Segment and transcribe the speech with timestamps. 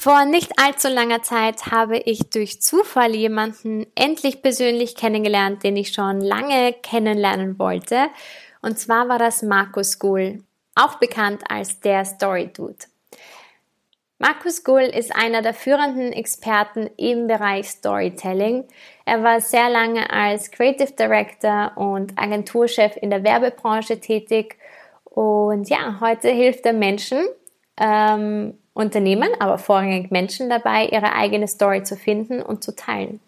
[0.00, 5.92] Vor nicht allzu langer Zeit habe ich durch Zufall jemanden endlich persönlich kennengelernt, den ich
[5.92, 8.08] schon lange kennenlernen wollte.
[8.62, 10.42] Und zwar war das Markus Gull,
[10.74, 12.86] auch bekannt als der Story Dude.
[14.18, 18.64] Markus Gull ist einer der führenden Experten im Bereich Storytelling.
[19.04, 24.56] Er war sehr lange als Creative Director und Agenturchef in der Werbebranche tätig
[25.04, 27.18] und ja, heute hilft er Menschen,
[27.78, 33.20] ähm, Unternehmen, aber vorrangig Menschen dabei, ihre eigene Story zu finden und zu teilen.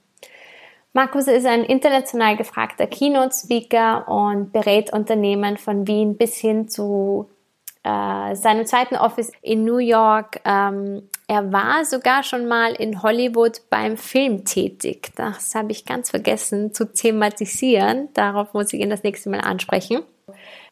[0.95, 7.31] Markus ist ein international gefragter Keynote-Speaker und berät Unternehmen von Wien bis hin zu
[7.83, 10.41] äh, seinem zweiten Office in New York.
[10.45, 15.13] Ähm, er war sogar schon mal in Hollywood beim Film tätig.
[15.17, 18.11] Das habe ich ganz vergessen zu thematisieren.
[18.13, 20.03] Darauf muss ich ihn das nächste Mal ansprechen.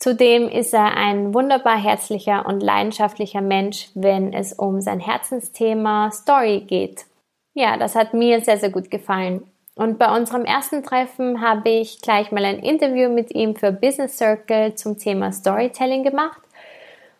[0.00, 6.64] Zudem ist er ein wunderbar herzlicher und leidenschaftlicher Mensch, wenn es um sein Herzensthema Story
[6.66, 7.04] geht.
[7.52, 9.42] Ja, das hat mir sehr, sehr gut gefallen.
[9.74, 14.16] Und bei unserem ersten Treffen habe ich gleich mal ein Interview mit ihm für Business
[14.16, 16.40] Circle zum Thema Storytelling gemacht.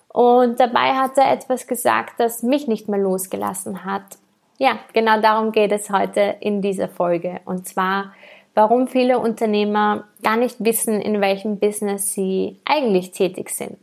[0.09, 4.17] Und dabei hat er etwas gesagt, das mich nicht mehr losgelassen hat.
[4.57, 7.41] Ja, genau darum geht es heute in dieser Folge.
[7.45, 8.15] Und zwar
[8.55, 13.79] warum viele Unternehmer gar nicht wissen, in welchem Business sie eigentlich tätig sind.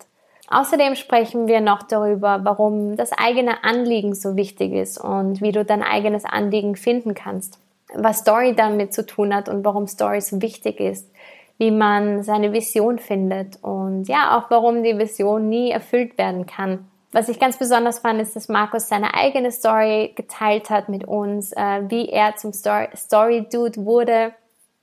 [0.50, 5.66] Außerdem sprechen wir noch darüber, warum das eigene Anliegen so wichtig ist und wie du
[5.66, 7.60] dein eigenes Anliegen finden kannst,
[7.94, 11.10] was Story damit zu tun hat und warum Story so wichtig ist,
[11.58, 16.88] wie man seine Vision findet und ja, auch warum die Vision nie erfüllt werden kann.
[17.12, 21.52] Was ich ganz besonders fand, ist, dass Markus seine eigene Story geteilt hat mit uns,
[21.54, 24.34] äh, wie er zum Story, Story Dude wurde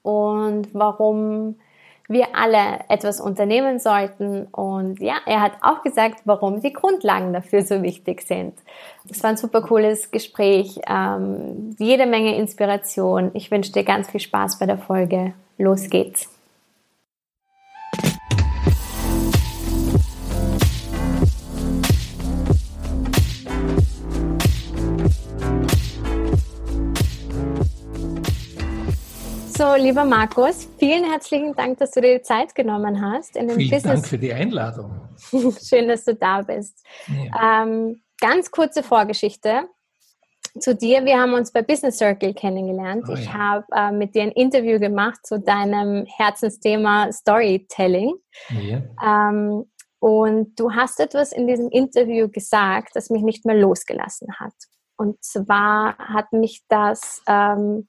[0.05, 1.57] und warum
[2.09, 4.47] wir alle etwas unternehmen sollten.
[4.47, 8.55] Und ja, er hat auch gesagt, warum die Grundlagen dafür so wichtig sind.
[9.09, 13.31] Es war ein super cooles Gespräch, ähm, jede Menge Inspiration.
[13.35, 15.33] Ich wünsche dir ganz viel Spaß bei der Folge.
[15.57, 16.34] Los geht's.
[29.57, 33.37] So, lieber Markus, vielen herzlichen Dank, dass du dir die Zeit genommen hast.
[33.37, 34.01] In dem vielen Business.
[34.01, 34.91] Dank für die Einladung.
[35.63, 36.85] Schön, dass du da bist.
[37.07, 37.63] Ja.
[37.63, 39.69] Ähm, ganz kurze Vorgeschichte
[40.59, 41.05] zu dir.
[41.05, 43.05] Wir haben uns bei Business Circle kennengelernt.
[43.09, 43.33] Oh, ich ja.
[43.35, 48.13] habe äh, mit dir ein Interview gemacht zu deinem Herzensthema Storytelling.
[48.51, 48.83] Ja.
[49.31, 49.71] Ähm,
[50.01, 54.55] und du hast etwas in diesem Interview gesagt, das mich nicht mehr losgelassen hat.
[54.97, 57.87] Und zwar hat mich das ähm,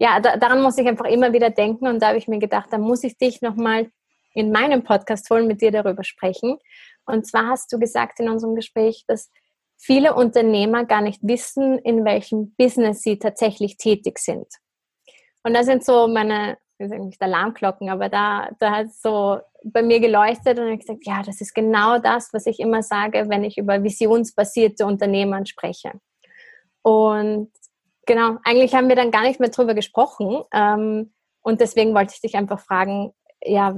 [0.00, 2.68] ja, da, daran muss ich einfach immer wieder denken und da habe ich mir gedacht,
[2.72, 3.90] da muss ich dich nochmal
[4.32, 6.58] in meinem Podcast holen, mit dir darüber sprechen.
[7.04, 9.30] Und zwar hast du gesagt in unserem Gespräch, dass
[9.76, 14.46] viele Unternehmer gar nicht wissen, in welchem Business sie tatsächlich tätig sind.
[15.42, 19.82] Und da sind so meine, ich sage nicht Alarmglocken, aber da, da hat so bei
[19.82, 23.44] mir geleuchtet und ich gesagt, ja, das ist genau das, was ich immer sage, wenn
[23.44, 25.92] ich über visionsbasierte Unternehmen spreche.
[26.82, 27.50] Und
[28.06, 30.42] genau, eigentlich haben wir dann gar nicht mehr drüber gesprochen.
[30.52, 31.12] Ähm,
[31.42, 33.12] und deswegen wollte ich dich einfach fragen,
[33.42, 33.74] ja,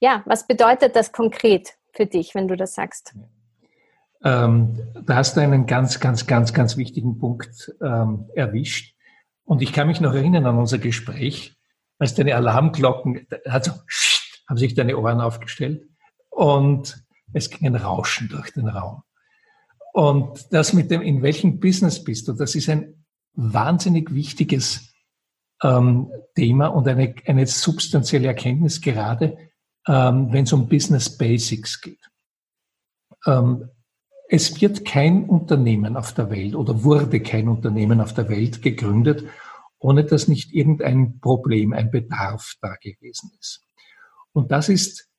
[0.00, 3.14] ja, was bedeutet das konkret für dich, wenn du das sagst?
[4.24, 8.96] Ähm, da hast du einen ganz, ganz, ganz, ganz wichtigen Punkt ähm, erwischt.
[9.44, 11.56] Und ich kann mich noch erinnern an unser Gespräch,
[11.98, 13.72] als deine Alarmglocken, also,
[14.48, 15.88] haben sich deine Ohren aufgestellt
[16.30, 19.02] und es ging ein Rauschen durch den Raum.
[19.92, 23.01] Und das mit dem, in welchem Business bist du, das ist ein
[23.34, 24.92] wahnsinnig wichtiges
[25.62, 29.38] ähm, Thema und eine, eine substanzielle Erkenntnis, gerade
[29.86, 32.10] ähm, wenn es um Business Basics geht.
[33.26, 33.68] Ähm,
[34.28, 39.24] es wird kein Unternehmen auf der Welt oder wurde kein Unternehmen auf der Welt gegründet,
[39.78, 43.66] ohne dass nicht irgendein Problem, ein Bedarf da gewesen ist.
[44.32, 45.10] Und das ist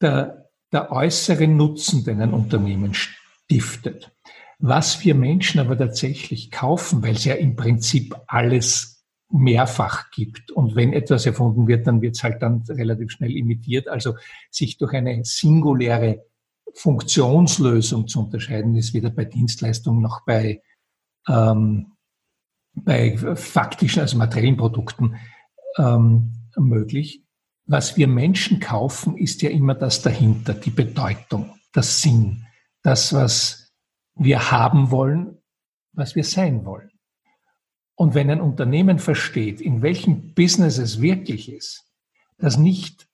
[0.00, 4.14] der, der äußere Nutzen, den ein Unternehmen stiftet.
[4.58, 8.94] Was wir Menschen aber tatsächlich kaufen, weil es ja im Prinzip alles
[9.30, 10.52] mehrfach gibt.
[10.52, 13.88] Und wenn etwas erfunden wird, dann wird es halt dann relativ schnell imitiert.
[13.88, 14.14] Also
[14.50, 16.24] sich durch eine singuläre
[16.74, 20.62] Funktionslösung zu unterscheiden ist, weder bei Dienstleistungen noch bei,
[21.28, 21.92] ähm,
[22.74, 25.16] bei faktischen, also materiellen Produkten
[25.78, 27.22] ähm, möglich.
[27.66, 32.46] Was wir Menschen kaufen, ist ja immer das dahinter, die Bedeutung, das Sinn,
[32.82, 33.63] das, was
[34.16, 35.38] wir haben wollen,
[35.92, 36.90] was wir sein wollen.
[37.96, 41.84] Und wenn ein Unternehmen versteht, in welchem Business es wirklich ist,
[42.38, 43.08] dass nicht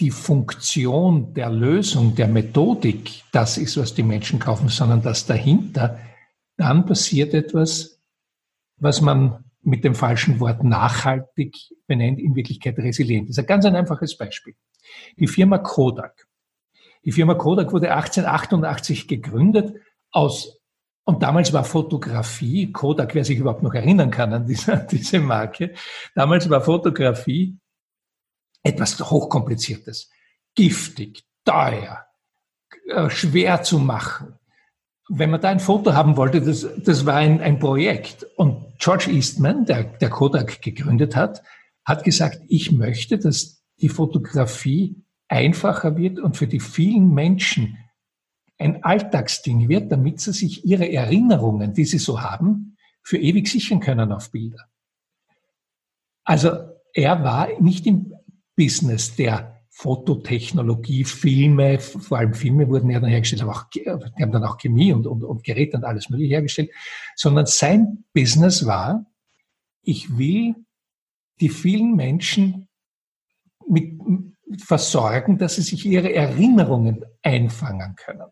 [0.00, 5.98] die Funktion der Lösung, der Methodik das ist, was die Menschen kaufen, sondern das dahinter,
[6.56, 8.00] dann passiert etwas,
[8.76, 11.56] was man mit dem falschen Wort nachhaltig
[11.86, 13.28] benennt, in Wirklichkeit resilient.
[13.28, 14.54] Das ist ein ganz ein einfaches Beispiel.
[15.18, 16.26] Die Firma Kodak.
[17.04, 19.76] Die Firma Kodak wurde 1888 gegründet
[20.10, 20.58] aus,
[21.04, 25.72] und damals war Fotografie, Kodak, wer sich überhaupt noch erinnern kann an diese, diese Marke,
[26.14, 27.58] damals war Fotografie
[28.62, 30.10] etwas hochkompliziertes,
[30.54, 32.04] giftig, teuer,
[32.88, 34.34] äh, schwer zu machen.
[35.08, 38.26] Wenn man da ein Foto haben wollte, das, das war ein, ein Projekt.
[38.36, 41.42] Und George Eastman, der, der Kodak gegründet hat,
[41.86, 47.78] hat gesagt, ich möchte, dass die Fotografie einfacher wird und für die vielen Menschen
[48.58, 53.80] ein Alltagsding wird, damit sie sich ihre Erinnerungen, die sie so haben, für ewig sichern
[53.80, 54.68] können auf Bilder.
[56.24, 56.50] Also
[56.92, 58.14] er war nicht im
[58.56, 64.32] Business der Fototechnologie, Filme, vor allem Filme wurden ja dann hergestellt, aber auch, die haben
[64.32, 66.70] dann auch Chemie und, und, und Geräte und alles mögliche hergestellt,
[67.14, 69.06] sondern sein Business war,
[69.82, 70.56] ich will
[71.40, 72.68] die vielen Menschen
[73.68, 74.00] mit
[74.58, 78.26] versorgen, dass sie sich ihre Erinnerungen einfangen können.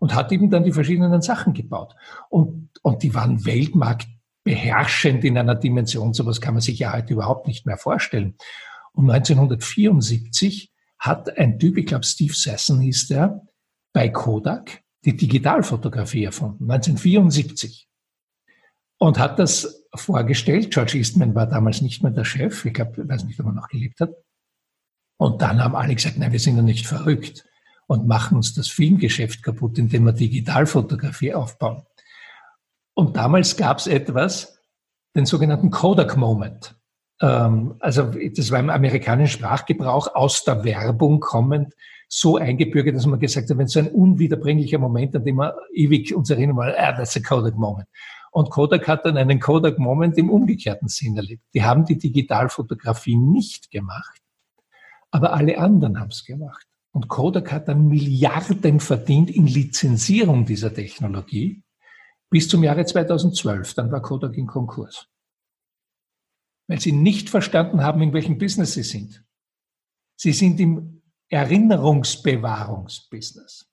[0.00, 1.94] Und hat eben dann die verschiedenen Sachen gebaut.
[2.28, 7.46] Und, und die waren weltmarktbeherrschend in einer Dimension, sowas kann man sich ja heute überhaupt
[7.46, 8.34] nicht mehr vorstellen.
[8.92, 13.46] Und 1974 hat ein Typ, ich glaube Steve Sasson hieß der,
[13.92, 17.86] bei Kodak die Digitalfotografie erfunden, 1974.
[18.98, 20.70] Und hat das vorgestellt.
[20.72, 22.66] George Eastman war damals nicht mehr der Chef.
[22.66, 24.10] Ich glaube, ich weiß nicht, ob er noch gelebt hat.
[25.16, 27.46] Und dann haben alle gesagt, nein, wir sind ja nicht verrückt
[27.90, 31.82] und machen uns das Filmgeschäft kaputt, indem wir Digitalfotografie aufbauen.
[32.94, 34.60] Und damals gab es etwas,
[35.16, 36.76] den sogenannten Kodak Moment.
[37.20, 41.74] Ähm, also das war im amerikanischen Sprachgebrauch aus der Werbung kommend
[42.06, 46.14] so eingebürgert, dass man gesagt hat, wenn so ein unwiederbringlicher Moment, an dem wir ewig
[46.14, 47.88] uns erinnern wollen, ah, that's a Kodak Moment.
[48.30, 51.42] Und Kodak hat dann einen Kodak Moment im umgekehrten Sinn erlebt.
[51.54, 54.22] Die haben die Digitalfotografie nicht gemacht,
[55.10, 56.69] aber alle anderen haben es gemacht.
[56.92, 61.62] Und Kodak hat dann Milliarden verdient in Lizenzierung dieser Technologie
[62.30, 63.74] bis zum Jahre 2012.
[63.74, 65.10] Dann war Kodak in Konkurs
[66.70, 69.24] weil sie nicht verstanden haben, in welchem Business sie sind.
[70.14, 73.68] Sie sind im Erinnerungsbewahrungsbusiness.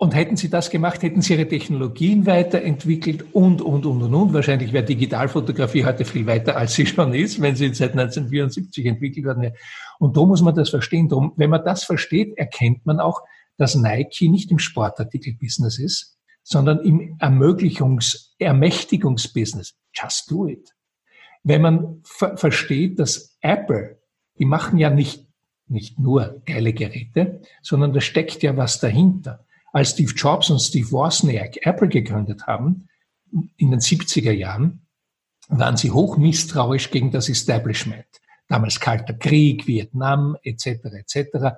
[0.00, 4.32] Und hätten sie das gemacht, hätten sie ihre Technologien weiterentwickelt und, und, und, und, und.
[4.32, 9.26] Wahrscheinlich wäre Digitalfotografie heute viel weiter, als sie schon ist, wenn sie seit 1974 entwickelt
[9.26, 9.54] worden wäre.
[9.98, 11.10] Und da muss man das verstehen.
[11.10, 13.20] Drum, wenn man das versteht, erkennt man auch,
[13.58, 19.74] dass Nike nicht im Sportartikelbusiness ist, sondern im Ermöglichungs-, Ermächtigungsbusiness.
[19.92, 20.72] Just do it
[21.42, 23.98] wenn man ver versteht, dass Apple,
[24.38, 25.26] die machen ja nicht,
[25.66, 29.46] nicht nur geile Geräte, sondern da steckt ja was dahinter.
[29.72, 32.88] Als Steve Jobs und Steve Wozniak Apple gegründet haben,
[33.56, 34.86] in den 70er Jahren,
[35.48, 38.06] waren sie hoch misstrauisch gegen das Establishment.
[38.48, 40.66] Damals Kalter Krieg, Vietnam etc.
[40.66, 41.56] etc.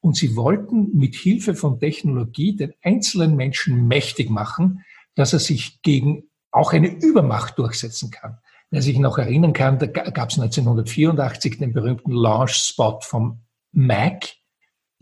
[0.00, 5.82] Und sie wollten mit Hilfe von Technologie den einzelnen Menschen mächtig machen, dass er sich
[5.82, 8.38] gegen auch eine Übermacht durchsetzen kann.
[8.70, 13.42] Wer sich noch erinnern kann, da gab es 1984 den berühmten Launch-Spot vom
[13.72, 14.30] Mac,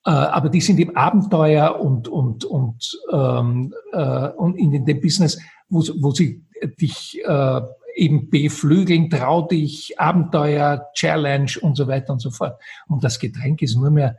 [0.05, 5.39] Äh, aber die sind im Abenteuer und, und, und, ähm, äh, und in dem Business,
[5.69, 6.45] wo, wo sie
[6.79, 7.61] dich äh,
[7.95, 12.61] eben beflügeln, trau dich, Abenteuer, Challenge und so weiter und so fort.
[12.87, 14.17] Und das Getränk ist nur mehr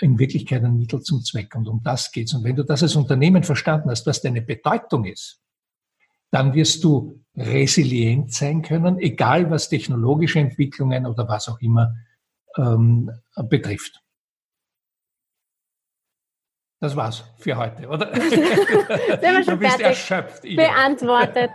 [0.00, 1.54] in Wirklichkeit ein Mittel zum Zweck.
[1.54, 2.34] Und um das geht's.
[2.34, 5.40] Und wenn du das als Unternehmen verstanden hast, was deine Bedeutung ist,
[6.30, 11.94] dann wirst du resilient sein können, egal was technologische Entwicklungen oder was auch immer
[12.56, 13.10] ähm,
[13.48, 14.00] betrifft.
[16.80, 18.10] Das war's für heute, oder?
[18.30, 20.42] Sind wir schon du bist fertig erschöpft.
[20.42, 21.50] Beantwortet.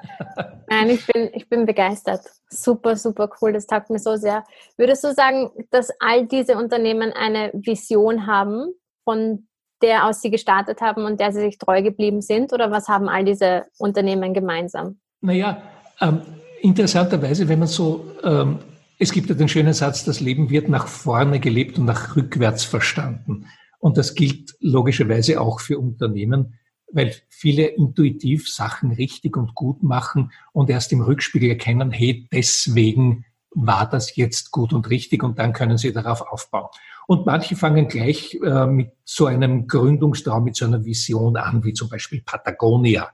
[0.69, 2.21] Nein, ich bin, ich bin begeistert.
[2.47, 3.51] Super, super cool.
[3.51, 4.43] Das taugt mir so sehr.
[4.77, 8.71] Würdest du sagen, dass all diese Unternehmen eine Vision haben,
[9.03, 9.47] von
[9.81, 12.53] der aus sie gestartet haben und der sie sich treu geblieben sind?
[12.53, 14.99] Oder was haben all diese Unternehmen gemeinsam?
[15.21, 15.59] Naja,
[16.01, 16.21] ähm,
[16.61, 18.59] interessanterweise, wenn man so, ähm,
[18.99, 22.63] es gibt ja den schönen Satz, das Leben wird nach vorne gelebt und nach rückwärts
[22.63, 23.47] verstanden.
[23.85, 26.55] Und das gilt logischerweise auch für Unternehmen,
[26.91, 33.25] weil viele intuitiv Sachen richtig und gut machen und erst im Rückspiegel erkennen, hey, deswegen
[33.51, 36.69] war das jetzt gut und richtig und dann können sie darauf aufbauen.
[37.05, 41.73] Und manche fangen gleich äh, mit so einem Gründungstraum, mit so einer Vision an, wie
[41.73, 43.11] zum Beispiel Patagonia.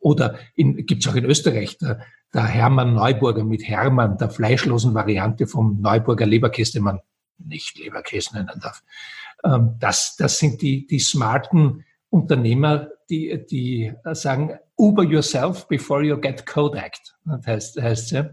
[0.00, 2.00] Oder gibt es auch in Österreich der,
[2.34, 7.00] der Hermann Neuburger mit Hermann, der fleischlosen Variante vom Neuburger Leberkäse, den man
[7.38, 8.82] nicht Leberkäse nennen darf.
[9.44, 16.16] Ähm, das, das sind die, die smarten Unternehmer, die, die sagen, Uber yourself before you
[16.16, 16.94] get Kodak.
[17.24, 18.30] Das heißt, heißt ja.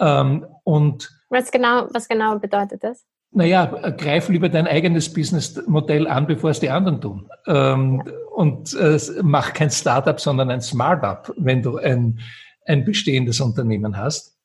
[0.00, 3.04] Ähm, und was genau, was genau bedeutet das?
[3.32, 7.28] Naja, greif lieber dein eigenes Businessmodell an, bevor es die anderen tun.
[7.46, 8.12] Ähm, ja.
[8.34, 12.20] Und äh, mach kein Startup, sondern ein Smartup, wenn du ein,
[12.66, 14.38] ein bestehendes Unternehmen hast.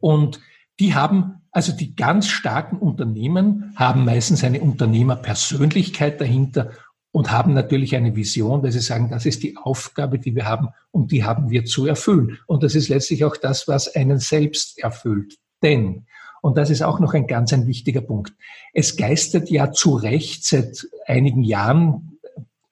[0.00, 0.40] Und
[0.78, 6.70] die haben also die ganz starken Unternehmen haben meistens eine Unternehmerpersönlichkeit dahinter
[7.12, 10.68] und haben natürlich eine Vision, weil sie sagen, das ist die Aufgabe, die wir haben
[10.92, 12.38] und die haben wir zu erfüllen.
[12.46, 15.38] Und das ist letztlich auch das, was einen selbst erfüllt.
[15.62, 16.06] Denn,
[16.40, 18.32] und das ist auch noch ein ganz ein wichtiger Punkt,
[18.72, 22.20] es geistert ja zu Recht seit einigen Jahren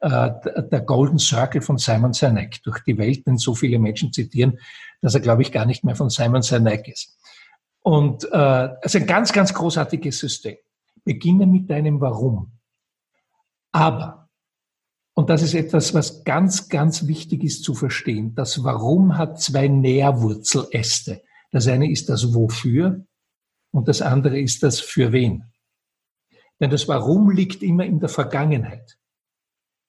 [0.01, 0.31] äh,
[0.71, 4.61] der Golden Circle von Simon Sinek durch die Welt, den so viele Menschen zitieren,
[5.03, 7.19] dass er, glaube ich, gar nicht mehr von Simon Sinek ist.
[7.88, 10.57] Und äh, es ist ein ganz, ganz großartiges System.
[11.04, 12.52] Beginne mit deinem Warum.
[13.73, 14.28] Aber,
[15.14, 19.68] und das ist etwas, was ganz, ganz wichtig ist zu verstehen, das Warum hat zwei
[19.68, 21.23] Nährwurzeläste.
[21.50, 23.07] Das eine ist das Wofür
[23.71, 25.45] und das andere ist das Für wen.
[26.61, 28.99] Denn das Warum liegt immer in der Vergangenheit.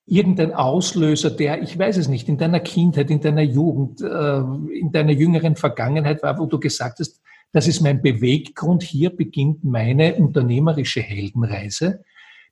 [0.06, 4.40] Irgendein Auslöser, der, ich weiß es nicht, in deiner Kindheit, in deiner Jugend, äh,
[4.80, 7.20] in deiner jüngeren Vergangenheit war, wo du gesagt hast,
[7.52, 8.84] das ist mein Beweggrund.
[8.84, 12.04] Hier beginnt meine unternehmerische Heldenreise.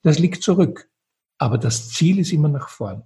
[0.02, 0.90] Das liegt zurück.
[1.38, 3.04] Aber das Ziel ist immer nach vorn.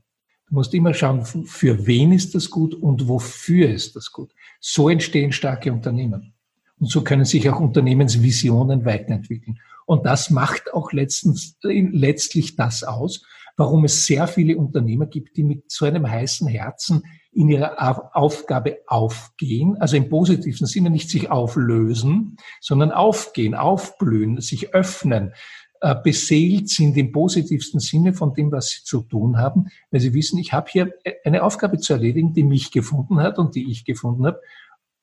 [0.48, 4.34] Du musst immer schauen, für wen ist das gut und wofür ist das gut.
[4.60, 6.34] So entstehen starke Unternehmen.
[6.80, 9.60] Und so können sich auch Unternehmensvisionen weiterentwickeln.
[9.86, 13.24] Und das macht auch letztens, letztlich das aus,
[13.58, 17.04] warum es sehr viele Unternehmer gibt, die mit so einem heißen Herzen
[17.34, 24.74] in ihrer Aufgabe aufgehen, also im positiven Sinne nicht sich auflösen, sondern aufgehen, aufblühen, sich
[24.74, 25.34] öffnen,
[25.80, 30.14] äh, beseelt sind im positivsten Sinne von dem, was sie zu tun haben, weil sie
[30.14, 33.86] wissen, ich habe hier eine Aufgabe zu erledigen, die mich gefunden hat und die ich
[33.86, 34.42] gefunden habe.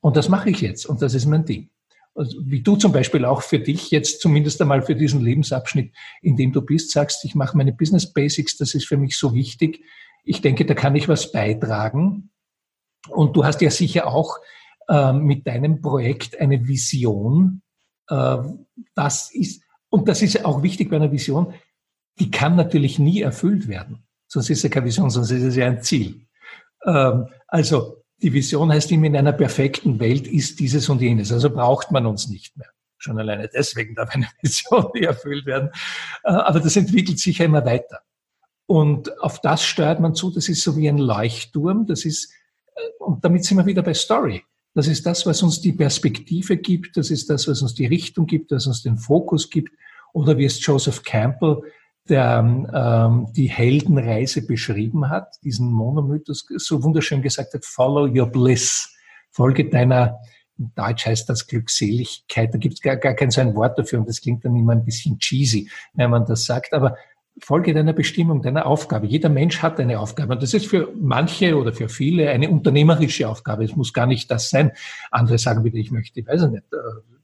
[0.01, 1.71] Und das mache ich jetzt und das ist mein Ding.
[2.15, 6.37] Also wie du zum Beispiel auch für dich jetzt zumindest einmal für diesen Lebensabschnitt, in
[6.37, 9.81] dem du bist, sagst, ich mache meine Business Basics, das ist für mich so wichtig,
[10.29, 12.31] ich denke, da kann ich was beitragen.
[13.09, 14.39] Und du hast ja sicher auch
[14.89, 17.63] äh, mit deinem Projekt eine Vision.
[18.09, 18.37] Äh,
[18.95, 21.55] das ist, und das ist auch wichtig bei einer Vision,
[22.19, 24.07] die kann natürlich nie erfüllt werden.
[24.27, 26.27] Sonst ist es keine Vision, sonst ist es ja ein Ziel.
[26.85, 31.33] Ähm, also die Vision heißt immer, in einer perfekten Welt ist dieses und jenes.
[31.33, 32.69] Also braucht man uns nicht mehr.
[32.99, 35.71] Schon alleine deswegen darf eine Vision nie erfüllt werden.
[36.25, 38.01] Äh, aber das entwickelt sich ja immer weiter.
[38.69, 40.31] Und auf das steuert man zu.
[40.31, 41.87] Das ist so wie ein Leuchtturm.
[41.87, 42.31] Das ist,
[42.77, 44.45] äh, und damit sind wir wieder bei Story.
[44.75, 46.99] Das ist das, was uns die Perspektive gibt.
[46.99, 49.71] Das ist das, was uns die Richtung gibt, was uns den Fokus gibt.
[50.13, 51.63] Oder wie es Joseph Campbell,
[52.11, 52.41] der
[52.75, 58.95] ähm, die Heldenreise beschrieben hat, diesen Monomythos so wunderschön gesagt hat, follow your bliss.
[59.31, 60.19] Folge deiner,
[60.59, 64.01] in Deutsch heißt das Glückseligkeit, da gibt es gar, gar kein so ein Wort dafür
[64.01, 66.97] und das klingt dann immer ein bisschen cheesy, wenn man das sagt, aber
[67.41, 69.07] Folge deiner Bestimmung, deiner Aufgabe.
[69.07, 70.35] Jeder Mensch hat eine Aufgabe.
[70.35, 73.65] Und das ist für manche oder für viele eine unternehmerische Aufgabe.
[73.65, 74.73] Es muss gar nicht das sein.
[75.11, 76.77] Andere sagen wieder, ich möchte, ich weiß nicht, äh,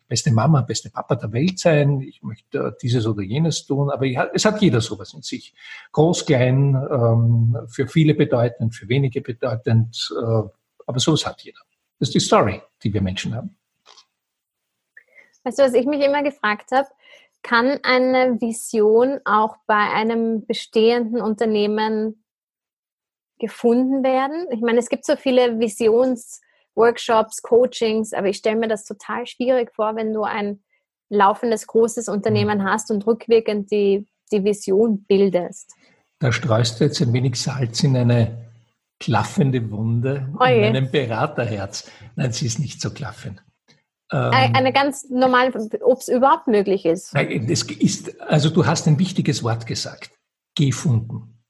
[0.08, 2.00] beste Mama, beste Papa der Welt sein.
[2.00, 3.90] Ich möchte äh, dieses oder jenes tun.
[3.90, 5.54] Aber es hat jeder sowas in sich.
[5.92, 10.12] Groß, klein, ähm, für viele bedeutend, für wenige bedeutend.
[10.16, 10.48] Äh,
[10.86, 11.60] aber sowas hat jeder.
[11.98, 13.56] Das ist die Story, die wir Menschen haben.
[15.44, 16.88] Weißt du, was ich mich immer gefragt habe?
[17.44, 22.24] Kann eine Vision auch bei einem bestehenden Unternehmen
[23.38, 24.46] gefunden werden?
[24.50, 29.72] Ich meine, es gibt so viele Visionsworkshops, Coachings, aber ich stelle mir das total schwierig
[29.74, 30.64] vor, wenn du ein
[31.10, 32.64] laufendes großes Unternehmen mhm.
[32.64, 35.74] hast und rückwirkend die, die Vision bildest.
[36.18, 38.50] Da streust du jetzt ein wenig Salz in eine
[38.98, 41.90] klaffende Wunde oh in meinem Beraterherz.
[42.16, 43.44] Nein, sie ist nicht so klaffend.
[44.14, 45.52] Ähm, eine ganz normale,
[45.82, 47.14] ob es überhaupt möglich ist.
[47.14, 50.12] Nein, es ist, also du hast ein wichtiges Wort gesagt.
[50.54, 51.40] Gefunden.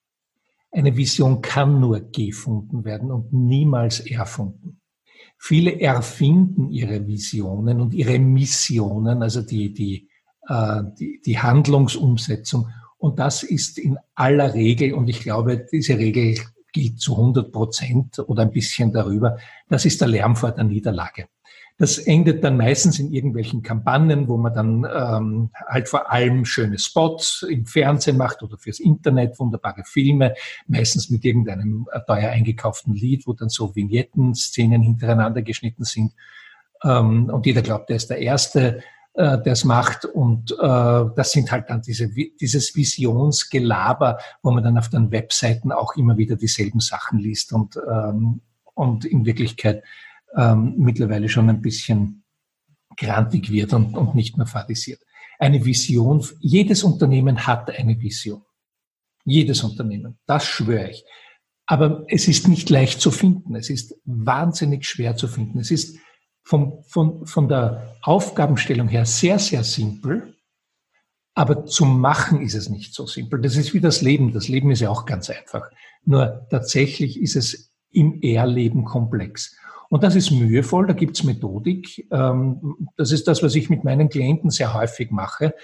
[0.71, 4.81] Eine Vision kann nur gefunden werden und niemals erfunden.
[5.37, 10.09] Viele erfinden ihre Visionen und ihre Missionen, also die, die,
[10.49, 12.71] äh, die, die Handlungsumsetzung.
[12.97, 16.39] Und das ist in aller Regel, und ich glaube, diese Regel
[16.73, 19.37] gilt zu 100 Prozent oder ein bisschen darüber,
[19.69, 21.27] das ist der Lärm vor der Niederlage.
[21.77, 26.79] Das endet dann meistens in irgendwelchen Kampagnen, wo man dann ähm, halt vor allem schöne
[26.79, 30.35] Spots im Fernsehen macht oder fürs Internet, wunderbare Filme,
[30.69, 36.13] meistens mit irgendeinem äh, teuer eingekauften Lied, wo dann so Vignetten-Szenen hintereinander geschnitten sind.
[36.85, 38.81] Ähm, und jeder glaubt, er ist der Erste,
[39.15, 40.05] äh, der es macht.
[40.05, 40.57] Und äh,
[41.17, 46.17] das sind halt dann diese, dieses Visionsgelaber, wo man dann auf den Webseiten auch immer
[46.19, 48.43] wieder dieselben Sachen liest und, ähm,
[48.75, 49.83] und in Wirklichkeit
[50.37, 52.25] ähm, mittlerweile schon ein bisschen
[52.97, 55.01] grantig wird und, und nicht mehr fadisiert.
[55.39, 58.43] Eine Vision, jedes Unternehmen hat eine Vision.
[59.25, 61.05] Jedes Unternehmen, das schwöre ich.
[61.67, 63.55] Aber es ist nicht leicht zu finden.
[63.55, 65.59] Es ist wahnsinnig schwer zu finden.
[65.59, 65.97] Es ist
[66.43, 70.35] vom, von, von der Aufgabenstellung her sehr, sehr simpel.
[71.35, 73.41] Aber zum Machen ist es nicht so simpel.
[73.41, 74.33] Das ist wie das Leben.
[74.33, 75.69] Das Leben ist ja auch ganz einfach.
[76.05, 79.57] Nur tatsächlich ist es im Erleben komplex.
[79.89, 82.07] Und das ist mühevoll, da gibt's Methodik.
[82.11, 85.55] Ähm, das ist das, was ich mit meinen Klienten sehr häufig mache.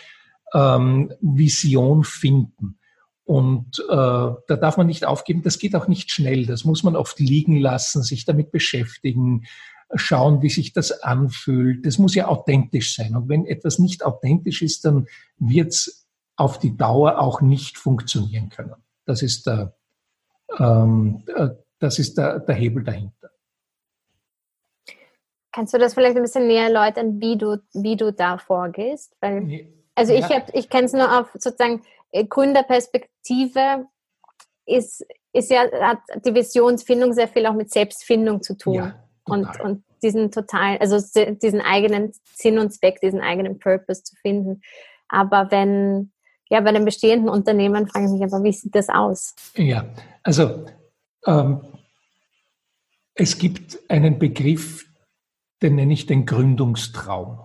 [0.55, 2.79] Ähm, Vision finden.
[3.25, 6.47] Und äh, da darf man nicht aufgeben, das geht auch nicht schnell.
[6.47, 9.45] Das muss man oft liegen lassen, sich damit beschäftigen,
[9.95, 11.87] schauen, wie sich das anfühlt.
[11.87, 13.15] Das muss ja authentisch sein.
[13.15, 15.06] Und wenn etwas nicht authentisch ist, dann
[15.39, 18.75] wird's auf die Dauer auch nicht funktionieren können.
[19.04, 19.75] Das ist der,
[20.59, 23.30] ähm, äh, das ist der, der Hebel dahinter.
[25.52, 29.17] Kannst du das vielleicht ein bisschen näher erläutern, wie du, wie du da vorgehst?
[29.21, 30.28] Weil, also ja.
[30.28, 31.82] ich, ich kenne es nur auf sozusagen
[32.13, 33.86] äh, Gründerperspektive
[34.67, 38.75] ist, ist ja, hat die Visionsfindung sehr viel auch mit Selbstfindung zu tun.
[38.75, 40.97] Ja, und, und diesen total, also
[41.43, 44.63] diesen eigenen Sinn und Zweck, diesen eigenen Purpose zu finden.
[45.08, 46.13] Aber wenn,
[46.49, 49.34] ja, bei einem bestehenden Unternehmen frage ich mich einfach, wie sieht das aus?
[49.56, 49.84] Ja,
[50.23, 50.65] also
[51.26, 51.60] ähm,
[53.15, 54.86] es gibt einen Begriff,
[55.63, 57.39] den nenne ich den Gründungstraum.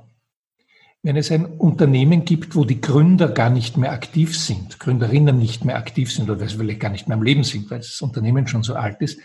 [1.04, 5.64] Wenn es ein Unternehmen gibt, wo die Gründer gar nicht mehr aktiv sind, Gründerinnen nicht
[5.64, 8.64] mehr aktiv sind oder vielleicht gar nicht mehr am Leben sind, weil das Unternehmen schon
[8.64, 9.20] so alt ist,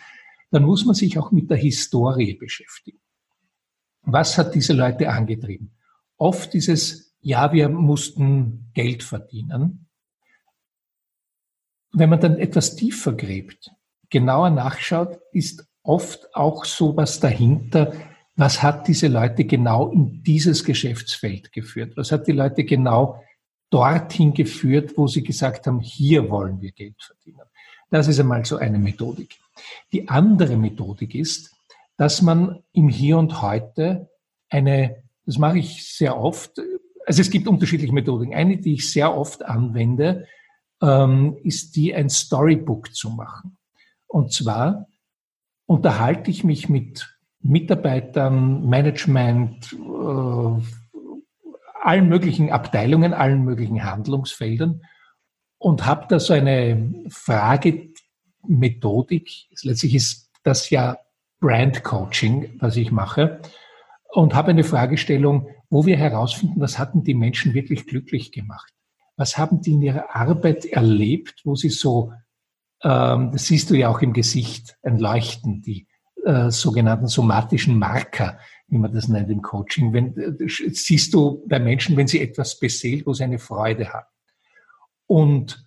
[0.51, 3.01] dann muss man sich auch mit der Historie beschäftigen.
[4.03, 5.73] Was hat diese Leute angetrieben?
[6.17, 9.89] Oft ist es, ja, wir mussten Geld verdienen.
[11.93, 13.71] Wenn man dann etwas tiefer gräbt,
[14.11, 17.93] genauer nachschaut, ist oft auch sowas dahinter,
[18.37, 21.97] was hat diese Leute genau in dieses Geschäftsfeld geführt?
[21.97, 23.23] Was hat die Leute genau
[23.71, 27.47] dorthin geführt, wo sie gesagt haben, hier wollen wir Geld verdienen?
[27.91, 29.37] Das ist einmal so eine Methodik.
[29.93, 31.55] Die andere Methodik ist,
[31.97, 34.09] dass man im Hier und Heute
[34.49, 36.61] eine, das mache ich sehr oft,
[37.07, 38.35] also es gibt unterschiedliche Methodiken.
[38.35, 40.27] Eine, die ich sehr oft anwende,
[40.81, 43.59] ähm, ist die, ein Storybook zu machen.
[44.07, 44.87] Und zwar
[45.67, 50.63] unterhalte ich mich mit Mitarbeitern, Management, äh,
[51.83, 54.83] allen möglichen Abteilungen, allen möglichen Handlungsfeldern
[55.59, 59.31] und habe da so eine Fragemethodik.
[59.63, 60.99] Letztlich ist das ja
[61.41, 63.41] Brand Coaching, was ich mache,
[64.13, 68.75] und habe eine Fragestellung, wo wir herausfinden, was hatten die Menschen wirklich glücklich gemacht?
[69.17, 72.13] Was haben die in ihrer Arbeit erlebt, wo sie so,
[72.83, 75.87] ähm, das siehst du ja auch im Gesicht, ein Leuchten, die
[76.25, 79.93] äh, sogenannten somatischen Marker, wie man das nennt im Coaching.
[79.93, 84.07] Wenn, äh, siehst du bei Menschen, wenn sie etwas beseelt, wo sie eine Freude haben.
[85.07, 85.65] Und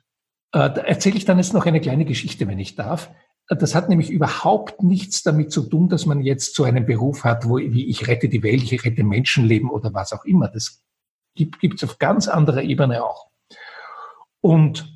[0.52, 3.12] äh, da erzähle ich dann jetzt noch eine kleine Geschichte, wenn ich darf.
[3.50, 7.50] Das hat nämlich überhaupt nichts damit zu tun, dass man jetzt so einen Beruf hat,
[7.50, 10.48] wo wie ich rette die Welt, ich rette Menschenleben oder was auch immer.
[10.48, 10.82] Das
[11.36, 13.28] gibt es auf ganz anderer Ebene auch.
[14.40, 14.94] Und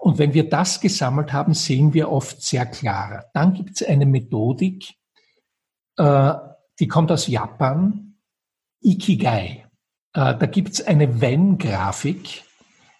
[0.00, 3.26] und wenn wir das gesammelt haben, sehen wir oft sehr klarer.
[3.34, 4.94] Dann gibt es eine Methodik,
[5.96, 6.34] äh,
[6.78, 8.18] die kommt aus Japan,
[8.80, 9.66] Ikigai.
[10.12, 12.44] Äh, da gibt's eine Venn-Grafik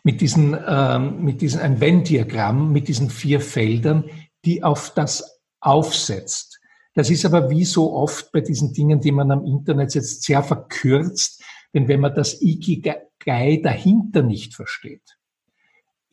[0.02, 4.04] mit diesen, ähm, mit diesen, ein Venn-Diagramm mit diesen vier Feldern,
[4.44, 6.60] die auf das aufsetzt.
[6.94, 10.42] Das ist aber wie so oft bei diesen Dingen, die man am Internet jetzt sehr
[10.42, 11.42] verkürzt,
[11.74, 15.15] denn wenn man das Ikigai dahinter nicht versteht,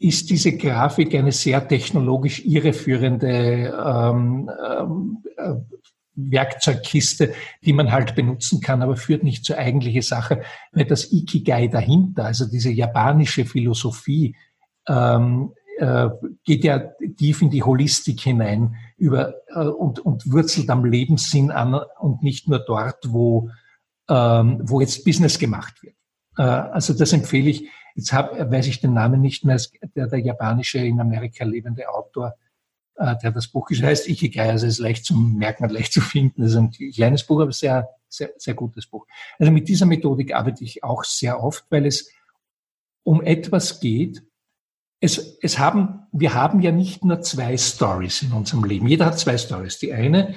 [0.03, 5.53] ist diese Grafik eine sehr technologisch irreführende ähm, ähm, äh,
[6.15, 11.67] Werkzeugkiste, die man halt benutzen kann, aber führt nicht zur eigentlichen Sache, weil das Ikigai
[11.67, 14.35] dahinter, also diese japanische Philosophie,
[14.87, 16.09] ähm, äh,
[16.43, 16.79] geht ja
[17.17, 22.47] tief in die Holistik hinein über, äh, und, und wurzelt am Lebenssinn an und nicht
[22.49, 23.49] nur dort, wo,
[24.09, 25.95] ähm, wo jetzt Business gemacht wird.
[26.37, 27.69] Äh, also das empfehle ich.
[27.95, 29.59] Jetzt hab, weiß ich den Namen nicht mehr,
[29.95, 32.35] der, der japanische in Amerika lebende Autor,
[32.95, 36.01] äh, der das Buch geschrieben heißt Ikigai, also ist leicht zu merken und leicht zu
[36.01, 36.41] finden.
[36.41, 39.05] Das ist ein kleines Buch, aber sehr, sehr, sehr gutes Buch.
[39.37, 42.09] Also mit dieser Methodik arbeite ich auch sehr oft, weil es
[43.03, 44.23] um etwas geht.
[44.99, 48.87] Es, es haben, wir haben ja nicht nur zwei Stories in unserem Leben.
[48.87, 49.77] Jeder hat zwei Stories.
[49.79, 50.35] Die eine,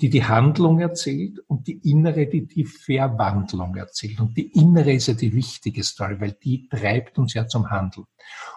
[0.00, 4.20] die die Handlung erzählt und die innere, die die Verwandlung erzählt.
[4.20, 8.06] Und die innere ist ja die wichtige Story, weil die treibt uns ja zum Handeln.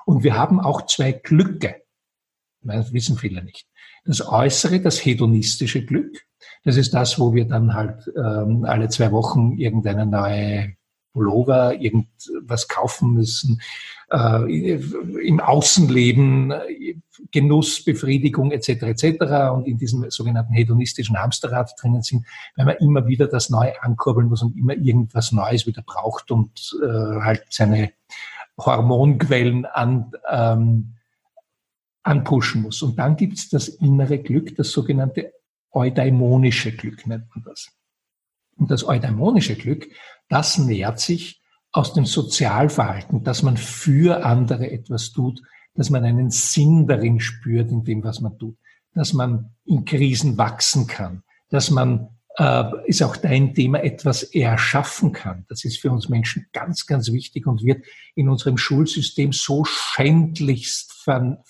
[0.06, 1.84] Und wir haben auch zwei Glücke.
[2.62, 3.67] Das wissen viele nicht.
[4.04, 6.25] Das Äußere, das hedonistische Glück,
[6.63, 10.75] das ist das, wo wir dann halt ähm, alle zwei Wochen irgendeine neue
[11.19, 13.62] Pullover, irgendwas kaufen müssen,
[14.10, 14.77] äh,
[15.27, 16.53] im Außenleben,
[17.32, 18.69] Genuss, Befriedigung etc.
[18.84, 19.51] etc.
[19.53, 24.29] und in diesem sogenannten hedonistischen Hamsterrad drinnen sind, weil man immer wieder das Neue ankurbeln
[24.29, 27.91] muss und immer irgendwas Neues wieder braucht und äh, halt seine
[28.58, 30.93] Hormonquellen an ähm,
[32.03, 32.82] anpushen muss.
[32.82, 35.34] Und dann gibt es das innere Glück, das sogenannte
[35.71, 37.78] eudaimonische Glück nennt man das.
[38.60, 39.88] Und das eudaimonische Glück,
[40.28, 41.41] das nährt sich
[41.72, 45.41] aus dem Sozialverhalten, dass man für andere etwas tut,
[45.76, 48.58] dass man einen Sinn darin spürt in dem, was man tut,
[48.93, 55.13] dass man in Krisen wachsen kann, dass man, äh, ist auch dein Thema, etwas erschaffen
[55.13, 55.45] kann.
[55.48, 60.91] Das ist für uns Menschen ganz, ganz wichtig und wird in unserem Schulsystem so schändlichst
[61.04, 61.43] ver,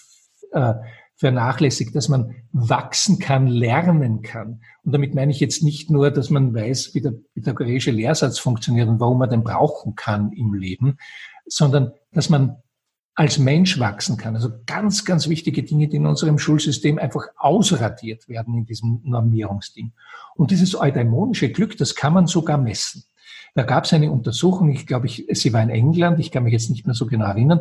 [0.51, 0.73] äh,
[1.19, 4.61] vernachlässigt, dass man wachsen kann, lernen kann.
[4.83, 8.87] Und damit meine ich jetzt nicht nur, dass man weiß, wie der pythagoreische Lehrsatz funktioniert
[8.87, 10.97] und warum man den brauchen kann im Leben,
[11.45, 12.55] sondern dass man
[13.15, 14.35] als Mensch wachsen kann.
[14.35, 19.91] Also ganz, ganz wichtige Dinge, die in unserem Schulsystem einfach ausradiert werden in diesem Normierungsding.
[20.35, 23.03] Und dieses eudaimonische Glück, das kann man sogar messen.
[23.55, 26.53] Da gab es eine Untersuchung, ich glaube, ich, sie war in England, ich kann mich
[26.53, 27.59] jetzt nicht mehr so genau erinnern,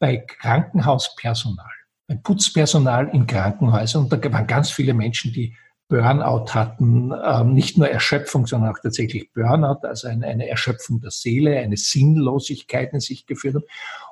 [0.00, 1.70] bei Krankenhauspersonal
[2.10, 4.04] ein Putzpersonal in Krankenhäusern.
[4.04, 5.54] Und da waren ganz viele Menschen, die
[5.88, 11.58] Burnout hatten, ähm, nicht nur Erschöpfung, sondern auch tatsächlich Burnout, also eine, Erschöpfung der Seele,
[11.58, 13.64] eine Sinnlosigkeit in sich geführt haben.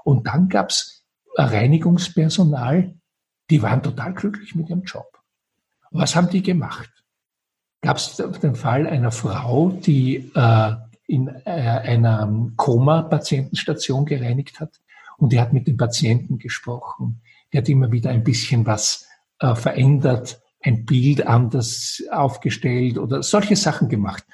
[0.05, 1.05] Und dann gab's
[1.37, 2.95] Reinigungspersonal,
[3.51, 5.07] die waren total glücklich mit ihrem Job.
[5.91, 6.91] Was haben die gemacht?
[7.81, 10.73] Gab es den Fall einer Frau, die äh,
[11.07, 14.81] in äh, einer Koma-Patientenstation gereinigt hat
[15.17, 19.07] und die hat mit den Patienten gesprochen der hat immer wieder ein bisschen was
[19.41, 24.25] äh, verändert, ein Bild anders aufgestellt oder solche Sachen gemacht,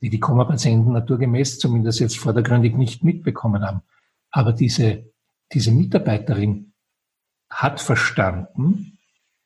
[0.00, 3.82] die die Koma-Patienten naturgemäß zumindest jetzt vordergründig nicht mitbekommen haben.
[4.30, 5.10] Aber diese,
[5.52, 6.72] diese Mitarbeiterin
[7.50, 8.98] hat verstanden,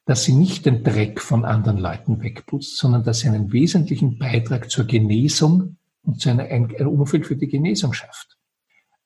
[0.05, 4.71] dass sie nicht den Dreck von anderen Leuten wegputzt, sondern dass sie einen wesentlichen Beitrag
[4.71, 8.37] zur Genesung und zu einer, ein Umfeld für die Genesung schafft.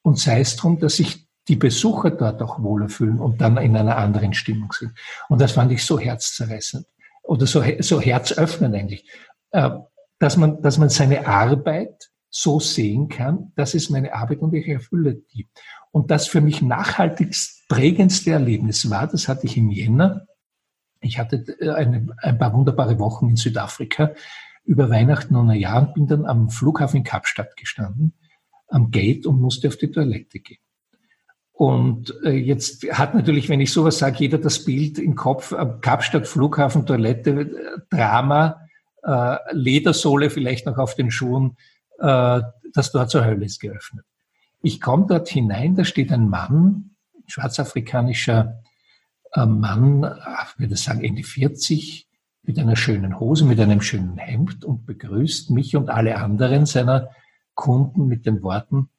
[0.03, 3.77] Und sei es darum, dass sich die Besucher dort auch wohler fühlen und dann in
[3.77, 4.93] einer anderen Stimmung sind.
[5.29, 6.87] Und das fand ich so herzzerreißend
[7.23, 9.09] oder so, so herzöffnend eigentlich,
[9.53, 9.71] äh,
[10.19, 14.69] dass man, dass man seine Arbeit so sehen kann, das ist meine Arbeit und ich
[14.69, 15.49] erfülle die.
[15.91, 20.27] Und das für mich nachhaltigst prägendste Erlebnis war, das hatte ich im Jänner.
[21.01, 24.13] Ich hatte äh, eine, ein paar wunderbare Wochen in Südafrika
[24.65, 28.13] über Weihnachten und Neujahr und bin dann am Flughafen in Kapstadt gestanden,
[28.69, 30.59] am Gate und musste auf die Toilette gehen.
[31.57, 36.27] Und äh, jetzt hat natürlich, wenn ich sowas sage, jeder das Bild im Kopf, Kapstadt
[36.27, 37.47] Flughafen, Toilette, äh,
[37.88, 38.61] Drama,
[39.03, 41.57] äh, Ledersohle vielleicht noch auf den Schuhen,
[41.99, 42.42] äh,
[42.75, 44.05] das Tor zur Hölle ist geöffnet.
[44.61, 48.62] Ich komme dort hinein, da steht ein Mann, ein schwarzafrikanischer
[49.33, 52.07] äh, Mann, ich würde sagen Ende 40,
[52.42, 57.09] mit einer schönen Hose, mit einem schönen Hemd und begrüßt mich und alle anderen seiner
[57.55, 58.90] Kunden mit den Worten,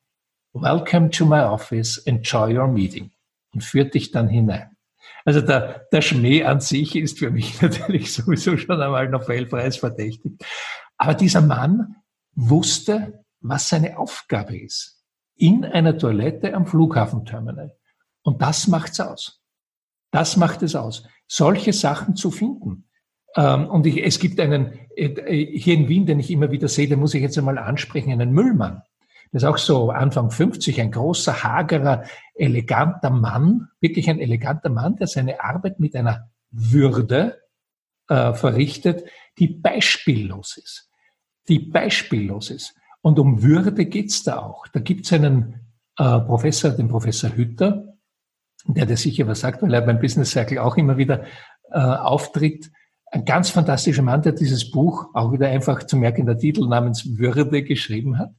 [0.61, 3.11] Welcome to my office, enjoy your meeting
[3.53, 4.75] und führt dich dann hinein.
[5.25, 10.33] Also der, der Schmäh an sich ist für mich natürlich sowieso schon einmal Nobelpreis verdächtig.
[10.97, 11.95] Aber dieser Mann
[12.35, 14.97] wusste, was seine Aufgabe ist.
[15.35, 17.75] in einer Toilette am Flughafenterminal.
[18.23, 19.41] Und das macht's aus.
[20.11, 22.89] Das macht es aus, solche Sachen zu finden.
[23.35, 26.87] Ähm, und ich, es gibt einen, äh, hier in Wien, den ich immer wieder sehe,
[26.87, 28.81] den muss ich jetzt einmal ansprechen, einen Müllmann.
[29.31, 32.03] Das ist auch so Anfang 50, ein großer, hagerer,
[32.35, 37.41] eleganter Mann, wirklich ein eleganter Mann, der seine Arbeit mit einer Würde
[38.07, 39.03] äh, verrichtet,
[39.37, 40.89] die beispiellos ist.
[41.47, 42.75] Die beispiellos ist.
[43.01, 44.67] Und um Würde geht's da auch.
[44.67, 47.95] Da gibt's einen äh, Professor, den Professor Hütter,
[48.65, 51.23] der dir sicher was sagt, weil er beim Business Circle auch immer wieder
[51.71, 52.71] äh, auftritt.
[53.09, 57.17] Ein ganz fantastischer Mann, der dieses Buch auch wieder einfach zu merken, der Titel namens
[57.17, 58.31] Würde geschrieben hat,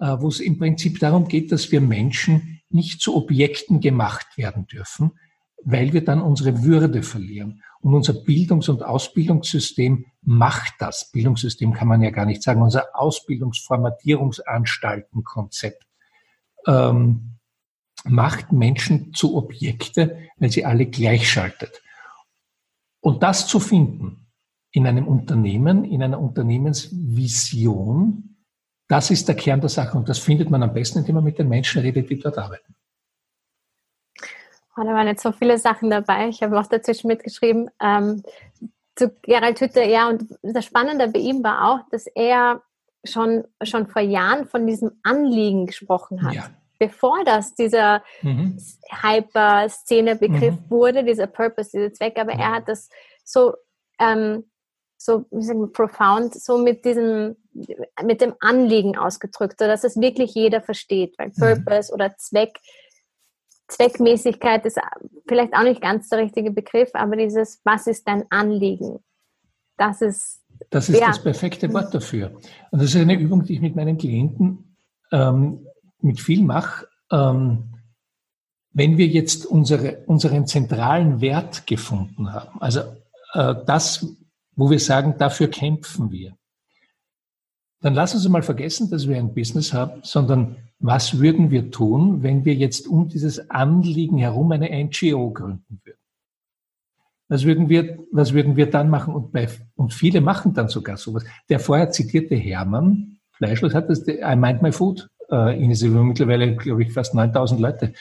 [0.00, 5.12] wo es im Prinzip darum geht, dass wir Menschen nicht zu Objekten gemacht werden dürfen,
[5.62, 7.62] weil wir dann unsere Würde verlieren.
[7.80, 11.12] Und unser Bildungs- und Ausbildungssystem macht das.
[11.12, 12.62] Bildungssystem kann man ja gar nicht sagen.
[12.62, 15.86] Unser Ausbildungsformatierungsanstaltenkonzept
[16.66, 17.34] ähm,
[18.04, 21.82] macht Menschen zu Objekte, weil sie alle gleichschaltet.
[23.00, 24.26] Und das zu finden
[24.70, 28.33] in einem Unternehmen, in einer Unternehmensvision,
[28.94, 29.98] das ist der Kern der Sache.
[29.98, 32.76] Und das findet man am besten, indem man mit den Menschen redet, die dort arbeiten.
[34.76, 36.28] Oh, da waren jetzt so viele Sachen dabei.
[36.28, 37.70] Ich habe auch dazwischen mitgeschrieben.
[37.80, 38.22] Ähm,
[38.94, 42.62] zu Gerald Hütter, ja, und das Spannende bei ihm war auch, dass er
[43.02, 46.34] schon, schon vor Jahren von diesem Anliegen gesprochen hat.
[46.34, 46.50] Ja.
[46.78, 48.56] Bevor das dieser mhm.
[49.02, 50.70] Hyper-Szene-Begriff mhm.
[50.70, 52.88] wurde, dieser Purpose, dieser Zweck, aber er hat das
[53.24, 53.54] so,
[53.98, 54.44] ähm,
[54.96, 57.34] so wie sagen wir, profound, so mit diesem,
[58.04, 61.34] mit dem Anliegen ausgedrückt, sodass es wirklich jeder versteht, weil mhm.
[61.34, 61.94] Purpose mhm.
[61.94, 62.58] oder Zweck
[63.68, 64.78] Zweckmäßigkeit ist
[65.26, 68.98] vielleicht auch nicht ganz der richtige Begriff, aber dieses, was ist dein Anliegen?
[69.76, 70.42] Das ist.
[70.70, 71.08] Das ist ja.
[71.08, 72.32] das perfekte Wort dafür.
[72.70, 74.76] Und das ist eine Übung, die ich mit meinen Klienten
[75.10, 75.66] ähm,
[76.00, 76.86] mit viel mache.
[77.10, 77.74] Ähm,
[78.72, 82.80] wenn wir jetzt unsere, unseren zentralen Wert gefunden haben, also
[83.32, 84.06] äh, das,
[84.54, 86.36] wo wir sagen, dafür kämpfen wir,
[87.84, 92.22] dann lass uns mal vergessen, dass wir ein Business haben, sondern was würden wir tun,
[92.22, 95.98] wenn wir jetzt um dieses Anliegen herum eine NGO gründen würden?
[97.28, 99.14] Was würden wir, was würden wir dann machen?
[99.14, 101.24] Und, bei, und viele machen dann sogar sowas.
[101.50, 106.56] Der vorher zitierte Hermann Fleischlos hat das, I Mind My Food äh, Initiative, wo mittlerweile,
[106.56, 107.92] glaube ich, fast 9000 Leute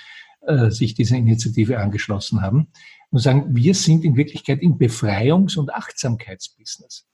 [0.48, 2.70] äh, sich dieser Initiative angeschlossen haben.
[3.10, 7.06] Und sagen, wir sind in Wirklichkeit im Befreiungs- und Achtsamkeitsbusiness.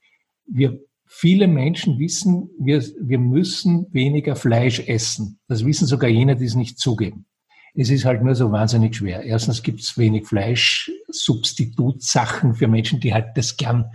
[0.46, 0.80] Wir
[1.12, 5.40] Viele Menschen wissen, wir, wir müssen weniger Fleisch essen.
[5.48, 7.26] Das wissen sogar jene, die es nicht zugeben.
[7.74, 9.24] Es ist halt nur so wahnsinnig schwer.
[9.24, 13.90] Erstens gibt es wenig Fleischsubstitutsachen für Menschen, die halt das gern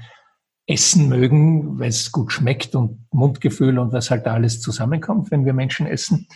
[0.67, 5.45] essen mögen, weil es gut schmeckt und Mundgefühl und was halt da alles zusammenkommt, wenn
[5.45, 6.27] wir Menschen essen.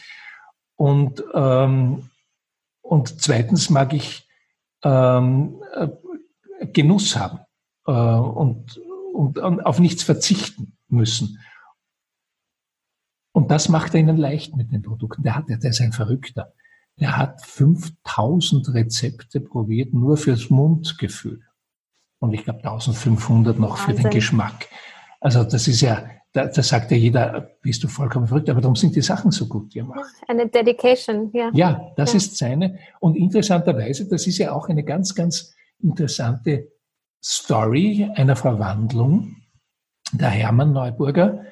[0.77, 2.09] Und, ähm,
[2.83, 4.29] und zweitens mag ich
[4.85, 5.89] ähm, äh,
[6.73, 7.41] Genuss haben
[7.85, 8.81] äh, und
[9.19, 11.41] und auf nichts verzichten müssen.
[13.33, 15.25] Und das macht er ihnen leicht mit den Produkten.
[15.25, 16.53] Der hat, der ist ein Verrückter.
[17.01, 21.43] Der hat 5000 Rezepte probiert, nur fürs Mundgefühl.
[22.21, 23.97] Und ich glaube 1500 noch Wahnsinn.
[23.97, 24.69] für den Geschmack.
[25.21, 28.77] Also das ist ja, da, da sagt ja jeder, bist du vollkommen verrückt, aber darum
[28.77, 30.15] sind die Sachen so gut, die er macht.
[30.29, 31.51] Eine Dedication, ja.
[31.55, 32.19] Ja, das ja.
[32.19, 32.79] ist seine.
[33.01, 36.69] Und interessanterweise, das ist ja auch eine ganz, ganz interessante
[37.23, 39.37] Story einer Verwandlung.
[40.13, 41.45] Der Hermann Neuburger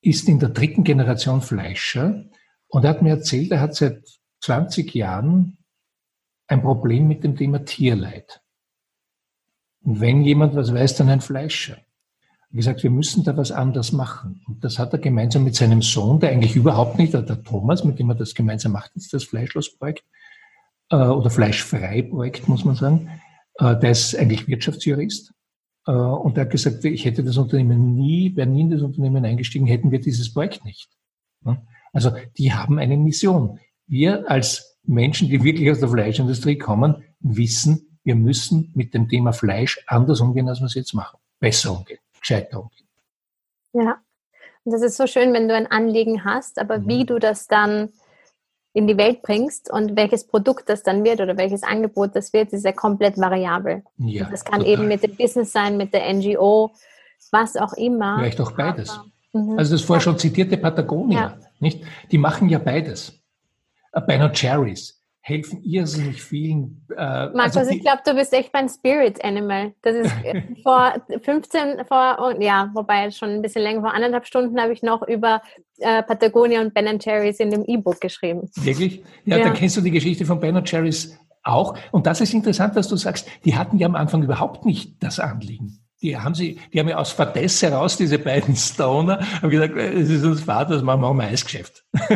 [0.00, 2.24] ist in der dritten Generation Fleischer
[2.68, 4.02] und er hat mir erzählt, er hat seit
[4.40, 5.58] 20 Jahren
[6.46, 8.42] ein Problem mit dem Thema Tierleid.
[9.82, 11.78] Und wenn jemand was weiß, dann ein Fleischer.
[12.50, 14.42] Er gesagt, wir müssen da was anders machen.
[14.46, 17.98] Und das hat er gemeinsam mit seinem Sohn, der eigentlich überhaupt nicht, der Thomas, mit
[17.98, 20.04] dem er das gemeinsam macht, ist das Fleischlosprojekt,
[20.90, 23.10] äh, oder Fleischfrei-Projekt, muss man sagen,
[23.58, 25.32] äh, der ist eigentlich Wirtschaftsjurist.
[25.86, 29.24] Äh, und der hat gesagt, ich hätte das Unternehmen nie, wäre nie in das Unternehmen
[29.24, 30.88] eingestiegen, hätten wir dieses Projekt nicht.
[31.92, 33.60] Also die haben eine Mission.
[33.86, 39.32] Wir als Menschen, die wirklich aus der Fleischindustrie kommen, wissen, wir müssen mit dem Thema
[39.32, 41.18] Fleisch anders umgehen, als wir es jetzt machen.
[41.38, 42.88] Besser umgehen, gescheiter umgehen.
[43.72, 44.02] Ja,
[44.64, 46.88] und das ist so schön, wenn du ein Anliegen hast, aber mhm.
[46.88, 47.90] wie du das dann
[48.74, 52.52] in die Welt bringst und welches Produkt das dann wird oder welches Angebot das wird,
[52.52, 53.84] ist ja komplett variabel.
[53.98, 54.72] Ja, das kann total.
[54.72, 56.72] eben mit dem Business sein, mit der NGO,
[57.30, 58.18] was auch immer.
[58.18, 58.90] Vielleicht auch beides.
[58.90, 59.58] Aber, mhm.
[59.58, 61.38] also das vorher schon zitierte Patagonia, ja.
[61.60, 61.84] nicht?
[62.10, 63.12] Die machen ja beides.
[63.92, 65.00] Äh, Ben Cherries.
[65.26, 66.86] Helfen irrsinnig vielen.
[66.90, 69.72] Äh, Markus, also ich glaube, du bist echt mein Spirit Animal.
[69.80, 70.12] Das ist
[70.62, 75.02] vor 15, vor, ja, wobei schon ein bisschen länger, vor anderthalb Stunden habe ich noch
[75.08, 75.40] über
[75.78, 78.50] äh, Patagonia und Ben Cherries in dem E-Book geschrieben.
[78.56, 79.02] Wirklich?
[79.24, 81.74] Ja, ja, dann kennst du die Geschichte von Ben Cherries auch.
[81.90, 85.20] Und das ist interessant, dass du sagst, die hatten ja am Anfang überhaupt nicht das
[85.20, 89.74] Anliegen die haben sie, die haben ja aus Verdes heraus, diese beiden Stoner, haben gesagt,
[89.74, 91.84] es ist uns Vater, das machen wir ein Eisgeschäft.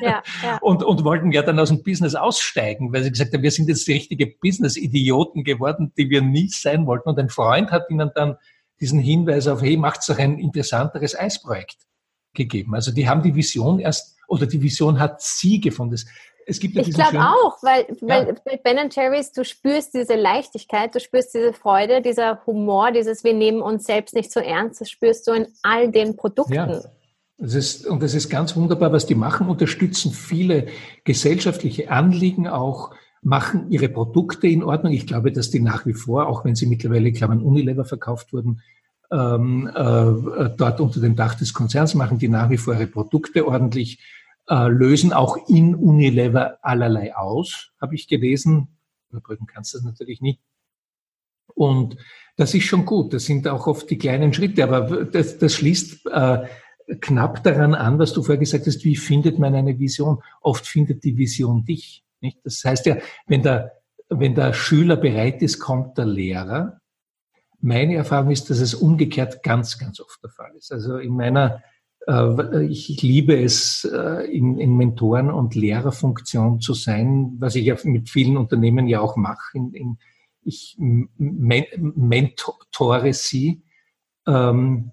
[0.00, 0.58] Ja, ja.
[0.60, 3.68] Und, und wollten ja dann aus dem Business aussteigen, weil sie gesagt haben, wir sind
[3.68, 7.08] jetzt richtige Business-Idioten geworden, die wir nie sein wollten.
[7.08, 8.36] Und ein Freund hat ihnen dann
[8.80, 11.78] diesen Hinweis auf, hey, macht's doch ein interessanteres Eisprojekt
[12.32, 12.76] gegeben.
[12.76, 15.96] Also die haben die Vision erst, oder die Vision hat sie gefunden
[16.48, 18.34] es gibt ja Ich glaube auch, weil, weil ja.
[18.44, 23.34] bei Ben Jerry's, du spürst diese Leichtigkeit, du spürst diese Freude, dieser Humor, dieses wir
[23.34, 26.54] nehmen uns selbst nicht so ernst, das spürst du in all den Produkten.
[26.54, 26.80] Ja.
[27.36, 30.66] Das ist, und das ist ganz wunderbar, was die machen, unterstützen viele
[31.04, 34.92] gesellschaftliche Anliegen auch, machen ihre Produkte in Ordnung.
[34.92, 37.84] Ich glaube, dass die nach wie vor, auch wenn sie mittlerweile, ich glaube, an Unilever
[37.84, 38.62] verkauft wurden,
[39.10, 43.46] ähm, äh, dort unter dem Dach des Konzerns machen die nach wie vor ihre Produkte
[43.46, 43.98] ordentlich
[44.48, 48.68] äh, lösen auch in Unilever allerlei aus, habe ich gelesen.
[49.10, 50.40] Überbrücken kannst du das natürlich nicht.
[51.54, 51.96] Und
[52.36, 53.12] das ist schon gut.
[53.12, 56.46] Das sind auch oft die kleinen Schritte, aber das, das schließt äh,
[57.00, 60.22] knapp daran an, was du vorher gesagt hast, wie findet man eine Vision?
[60.40, 62.04] Oft findet die Vision dich.
[62.20, 62.38] Nicht?
[62.44, 63.72] Das heißt ja, wenn der,
[64.08, 66.80] wenn der Schüler bereit ist, kommt der Lehrer.
[67.60, 70.72] Meine Erfahrung ist, dass es umgekehrt ganz, ganz oft der Fall ist.
[70.72, 71.62] Also in meiner
[72.08, 78.08] ich liebe es, äh, in, in Mentoren- und Lehrerfunktion zu sein, was ich ja mit
[78.08, 79.58] vielen Unternehmen ja auch mache.
[79.58, 79.98] In, in,
[80.42, 81.52] ich mentore
[83.12, 83.62] sie.
[84.26, 84.92] Ähm,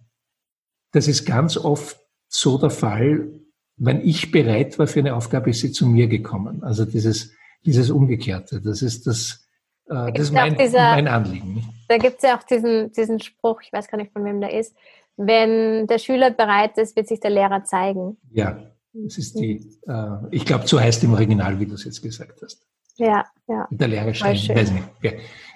[0.92, 1.98] das ist ganz oft
[2.28, 3.30] so der Fall,
[3.78, 6.64] wenn ich bereit war für eine Aufgabe, ist sie zu mir gekommen.
[6.64, 7.34] Also dieses,
[7.66, 9.48] dieses Umgekehrte, das ist das,
[9.88, 11.64] äh, das ist mein, dieser, mein Anliegen.
[11.88, 14.54] Da gibt es ja auch diesen, diesen Spruch, ich weiß gar nicht, von wem der
[14.58, 14.76] ist,
[15.18, 18.18] wenn der Schüler bereit ist, wird sich der Lehrer zeigen.
[18.32, 18.58] Ja,
[18.94, 22.42] das ist die, äh, ich glaube, so heißt im Original, wie du es jetzt gesagt
[22.42, 22.66] hast.
[22.98, 23.68] Ja, ja.
[23.70, 24.88] Der Lehrer scheinen, weiß nicht.
[25.02, 25.12] Ja,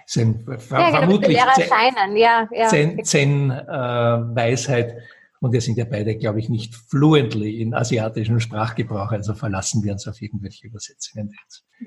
[0.06, 2.50] sein, ja, genau, vermutlich der Lehrer scheinen, ja.
[2.52, 2.68] ja.
[2.68, 4.98] Zen, Zen äh, Weisheit.
[5.42, 9.94] Und wir sind ja beide, glaube ich, nicht fluently in asiatischem Sprachgebrauch, also verlassen wir
[9.94, 11.34] uns auf irgendwelche Übersetzungen.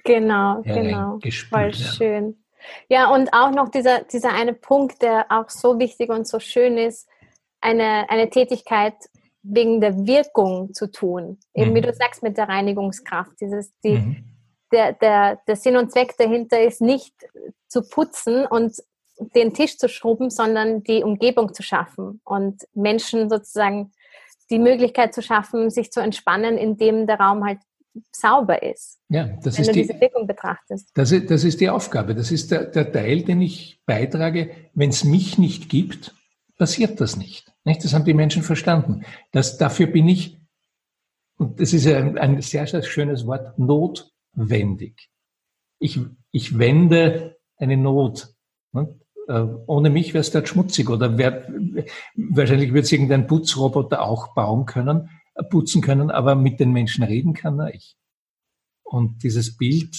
[0.04, 1.18] Genau, genau.
[1.50, 2.42] Voll schön.
[2.88, 6.78] Ja, und auch noch dieser, dieser eine Punkt, der auch so wichtig und so schön
[6.78, 7.08] ist,
[7.62, 8.94] eine, eine Tätigkeit
[9.42, 11.38] wegen der Wirkung zu tun.
[11.54, 11.74] Eben mhm.
[11.76, 13.32] wie du sagst mit der Reinigungskraft.
[13.40, 14.24] Dieses, die, mhm.
[14.72, 17.14] der, der, der Sinn und Zweck dahinter ist nicht
[17.68, 18.76] zu putzen und
[19.34, 23.92] den Tisch zu schrubben, sondern die Umgebung zu schaffen und Menschen sozusagen
[24.50, 27.58] die Möglichkeit zu schaffen, sich zu entspannen, indem der Raum halt
[28.10, 28.98] sauber ist.
[29.08, 30.90] Ja, das wenn ist du die, diese Wirkung betrachtest.
[30.94, 32.14] Das ist, das ist die Aufgabe.
[32.14, 34.50] Das ist der, der Teil, den ich beitrage.
[34.74, 36.14] Wenn es mich nicht gibt,
[36.58, 37.51] passiert das nicht.
[37.64, 37.84] Nicht?
[37.84, 39.04] Das haben die Menschen verstanden.
[39.30, 40.38] Das, dafür bin ich,
[41.36, 45.10] und das ist ein, ein sehr, sehr schönes Wort, notwendig.
[45.78, 48.34] Ich, ich wende eine Not.
[48.72, 48.98] Ne?
[49.28, 51.46] ohne mich wäre es dort schmutzig oder wär,
[52.16, 57.04] wahrscheinlich wird es irgendein Putzroboter auch bauen können, äh, putzen können, aber mit den Menschen
[57.04, 57.96] reden kann er ich.
[58.82, 59.96] Und dieses Bild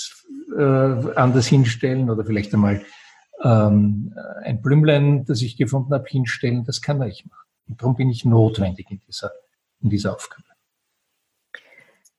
[0.57, 2.83] äh, anders hinstellen oder vielleicht einmal
[3.41, 7.42] ähm, ein Blümlein, das ich gefunden habe, hinstellen, das kann er ich machen.
[7.67, 9.31] Und darum bin ich notwendig in dieser,
[9.81, 10.43] in dieser Aufgabe.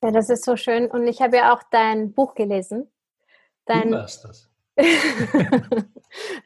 [0.03, 0.87] Ja, das ist so schön.
[0.87, 2.91] Und ich habe ja auch dein Buch gelesen.
[3.65, 4.51] Dein, du warst das.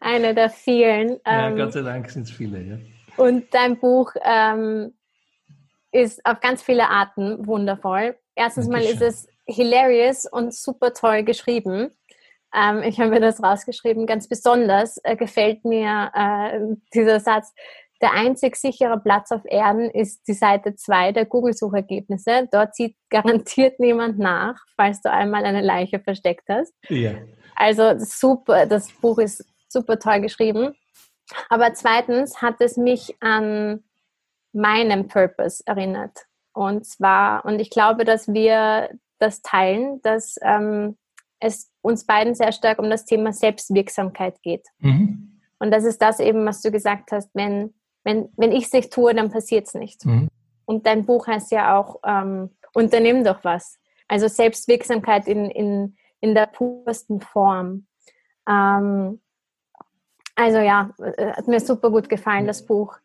[0.01, 1.21] Eine der vielen.
[1.27, 2.79] Ja, ähm, Gott sei Dank sind es viele, ja.
[3.17, 4.95] Und dein Buch ähm,
[5.91, 8.17] ist auf ganz viele Arten wundervoll.
[8.37, 11.91] Erstens mal ist es hilarious und super toll geschrieben.
[12.55, 14.07] Ähm, ich habe mir das rausgeschrieben.
[14.07, 16.61] Ganz besonders äh, gefällt mir äh,
[16.95, 17.53] dieser Satz.
[18.01, 22.49] Der einzig sichere Platz auf Erden ist die Seite 2 der Google-Suchergebnisse.
[22.51, 26.73] Dort sieht garantiert niemand nach, falls du einmal eine Leiche versteckt hast.
[26.89, 27.15] Ja.
[27.57, 30.75] Also super, das Buch ist super toll geschrieben.
[31.49, 33.83] Aber zweitens hat es mich an
[34.53, 36.27] meinen Purpose erinnert.
[36.53, 40.97] Und zwar, und ich glaube, dass wir das teilen, dass ähm,
[41.41, 44.67] es uns beiden sehr stark um das Thema Selbstwirksamkeit geht.
[44.79, 45.41] Mhm.
[45.59, 47.75] Und das ist das eben, was du gesagt hast, wenn
[48.09, 50.07] wenn, wenn ich es nicht tue, dann passiert es nicht.
[50.07, 50.29] Mhm.
[50.65, 53.79] Und dein Buch heißt ja auch, ähm, unternimm doch was.
[54.09, 57.87] Also Selbstwirksamkeit in, in, in der pursten Form.
[58.49, 59.21] Ähm,
[60.35, 62.97] also ja, äh, hat mir super gut gefallen, das Buch.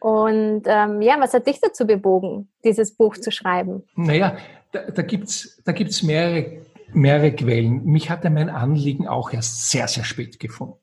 [0.00, 3.84] Und ähm, ja, was hat dich dazu bewogen, dieses Buch zu schreiben?
[3.94, 4.36] Naja,
[4.72, 7.84] da, da gibt es da gibt's mehrere mehrere Quellen.
[7.84, 10.78] Mich hatte mein Anliegen auch erst sehr, sehr spät gefunden.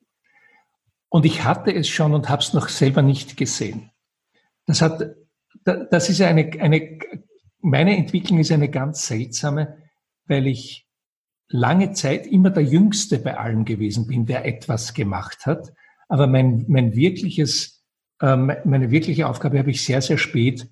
[1.15, 3.89] Und ich hatte es schon und habe es noch selber nicht gesehen.
[4.65, 5.15] Das hat,
[5.63, 6.99] das ist eine, eine,
[7.61, 9.77] meine Entwicklung ist eine ganz seltsame,
[10.25, 10.89] weil ich
[11.47, 15.71] lange Zeit immer der Jüngste bei allem gewesen bin, der etwas gemacht hat.
[16.09, 17.81] Aber mein, mein wirkliches,
[18.21, 20.69] ähm, meine wirkliche Aufgabe habe ich sehr, sehr spät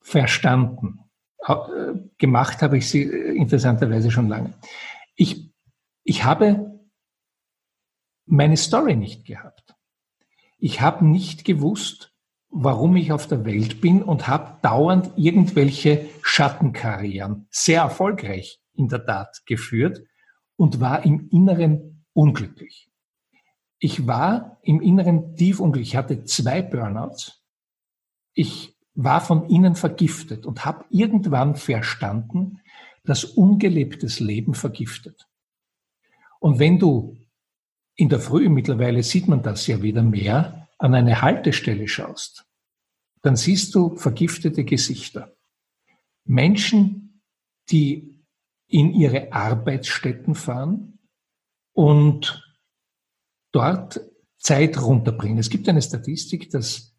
[0.00, 1.00] verstanden.
[1.44, 1.56] Äh,
[2.18, 4.54] gemacht habe ich sie äh, interessanterweise schon lange.
[5.16, 5.50] Ich,
[6.04, 6.78] ich habe
[8.26, 9.71] meine Story nicht gehabt.
[10.64, 12.14] Ich habe nicht gewusst,
[12.48, 19.04] warum ich auf der Welt bin und habe dauernd irgendwelche Schattenkarrieren, sehr erfolgreich in der
[19.04, 20.04] Tat geführt
[20.54, 22.92] und war im Inneren unglücklich.
[23.80, 25.94] Ich war im Inneren tief unglücklich.
[25.94, 27.42] Ich hatte zwei Burnouts.
[28.32, 32.60] Ich war von innen vergiftet und habe irgendwann verstanden,
[33.02, 35.26] dass ungelebtes Leben vergiftet.
[36.38, 37.16] Und wenn du
[37.94, 42.44] in der Früh, mittlerweile sieht man das ja wieder mehr, an eine Haltestelle schaust,
[43.22, 45.36] dann siehst du vergiftete Gesichter.
[46.24, 47.22] Menschen,
[47.70, 48.24] die
[48.66, 50.98] in ihre Arbeitsstätten fahren
[51.72, 52.42] und
[53.52, 54.00] dort
[54.38, 55.38] Zeit runterbringen.
[55.38, 56.96] Es gibt eine Statistik, dass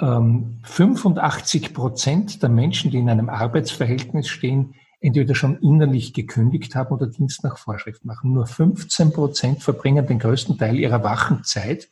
[0.00, 6.94] ähm, 85 Prozent der Menschen, die in einem Arbeitsverhältnis stehen, entweder schon innerlich gekündigt haben
[6.94, 8.32] oder Dienst nach Vorschrift machen.
[8.32, 11.88] Nur 15 Prozent verbringen den größten Teil ihrer wachen Zeit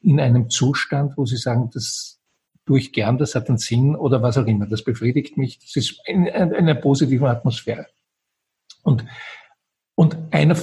[0.00, 2.20] in einem Zustand, wo sie sagen, das
[2.66, 5.76] tue ich gern, das hat einen Sinn oder was auch immer, das befriedigt mich, das
[5.76, 7.86] ist in, in einer positiven Atmosphäre.
[8.82, 9.04] Und,
[9.94, 10.56] und einer,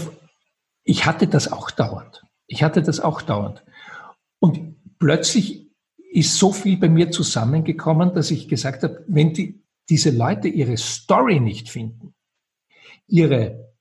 [0.83, 2.23] ich hatte das auch dauernd.
[2.47, 3.63] Ich hatte das auch dauernd.
[4.39, 5.67] Und plötzlich
[6.11, 9.58] ist so viel bei mir zusammengekommen, dass ich gesagt habe, wenn die,
[9.89, 12.13] diese Leute ihre Story nicht finden,
[13.07, 13.73] ihre,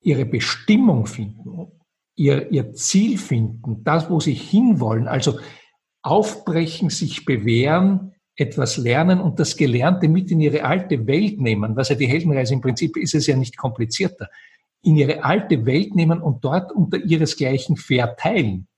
[0.00, 1.72] ihre Bestimmung finden,
[2.14, 5.38] ihr, ihr Ziel finden, das, wo sie hinwollen, also
[6.02, 11.88] aufbrechen, sich bewähren, etwas lernen und das Gelernte mit in ihre alte Welt nehmen, was
[11.88, 14.28] ja die Heldenreise im Prinzip ist es ja nicht komplizierter,
[14.82, 18.68] in ihre alte Welt nehmen und dort unter ihresgleichen verteilen.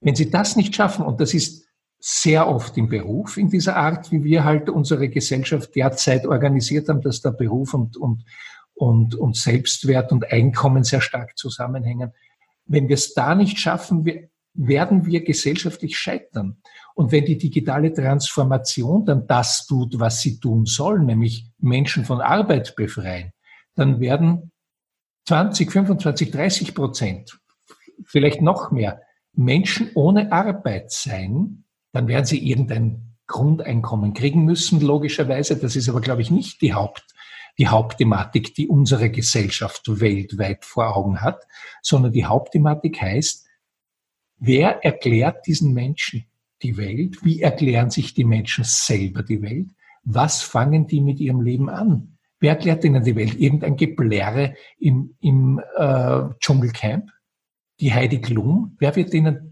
[0.00, 1.66] Wenn sie das nicht schaffen, und das ist
[2.00, 7.02] sehr oft im Beruf in dieser Art, wie wir halt unsere Gesellschaft derzeit organisiert haben,
[7.02, 8.24] dass der Beruf und, und,
[8.72, 12.12] und, und Selbstwert und Einkommen sehr stark zusammenhängen.
[12.64, 14.06] Wenn wir es da nicht schaffen,
[14.54, 16.62] werden wir gesellschaftlich scheitern.
[16.94, 22.22] Und wenn die digitale Transformation dann das tut, was sie tun soll, nämlich Menschen von
[22.22, 23.32] Arbeit befreien,
[23.74, 24.52] dann werden
[25.26, 27.38] 20, 25, 30 Prozent,
[28.04, 29.02] vielleicht noch mehr
[29.34, 35.56] Menschen ohne Arbeit sein, dann werden sie irgendein Grundeinkommen kriegen müssen, logischerweise.
[35.56, 37.04] Das ist aber, glaube ich, nicht die Haupt,
[37.58, 41.42] die Hauptthematik, die unsere Gesellschaft weltweit vor Augen hat,
[41.82, 43.46] sondern die Hauptthematik heißt,
[44.38, 46.26] wer erklärt diesen Menschen
[46.62, 47.24] die Welt?
[47.24, 49.68] Wie erklären sich die Menschen selber die Welt?
[50.02, 52.18] Was fangen die mit ihrem Leben an?
[52.40, 53.38] Wer erklärt ihnen die Welt?
[53.38, 57.10] Irgendein Geblärre im, im äh, Dschungelcamp?
[57.80, 58.76] Die Heidi Klum?
[58.78, 59.49] Wer wird ihnen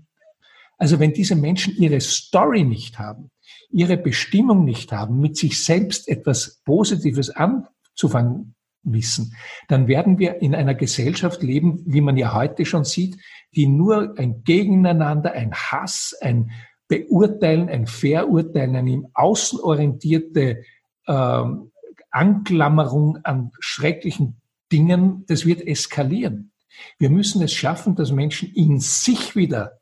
[0.78, 3.30] also wenn diese Menschen ihre Story nicht haben,
[3.70, 8.54] ihre Bestimmung nicht haben, mit sich selbst etwas Positives anzufangen
[8.84, 9.34] wissen,
[9.66, 13.18] dann werden wir in einer Gesellschaft leben, wie man ja heute schon sieht,
[13.54, 16.50] die nur ein Gegeneinander, ein Hass, ein
[16.86, 20.62] Beurteilen, ein Verurteilen, eine im Außen orientierte
[21.06, 21.72] ähm,
[22.10, 24.40] Anklammerung an schrecklichen
[24.72, 26.52] Dingen, das wird eskalieren.
[26.98, 29.77] Wir müssen es schaffen, dass Menschen in sich wieder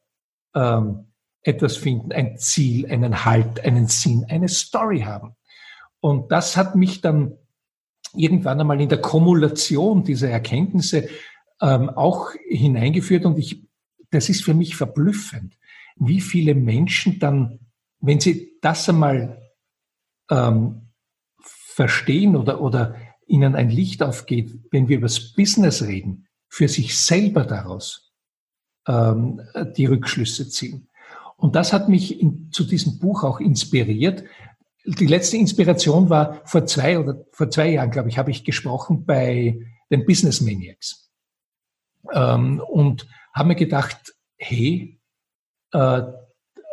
[0.57, 5.36] ähm, etwas finden, ein Ziel, einen Halt, einen Sinn, eine Story haben.
[6.00, 7.36] Und das hat mich dann
[8.14, 11.09] irgendwann einmal in der Kumulation dieser Erkenntnisse
[11.61, 13.62] ähm, auch hineingeführt und ich,
[14.11, 15.57] das ist für mich verblüffend,
[15.96, 17.61] wie viele Menschen dann,
[18.00, 19.42] wenn sie das einmal
[20.30, 20.88] ähm,
[21.40, 22.96] verstehen oder, oder
[23.26, 28.05] ihnen ein Licht aufgeht, wenn wir über das Business reden, für sich selber daraus
[28.87, 29.41] ähm,
[29.76, 30.89] die Rückschlüsse ziehen.
[31.37, 34.24] Und das hat mich in, zu diesem Buch auch inspiriert.
[34.84, 39.05] Die letzte Inspiration war vor zwei oder vor zwei Jahren, glaube ich, habe ich gesprochen
[39.05, 39.59] bei
[39.91, 41.11] den Business Maniacs
[42.12, 44.99] ähm, und habe mir gedacht, hey,
[45.72, 46.03] äh,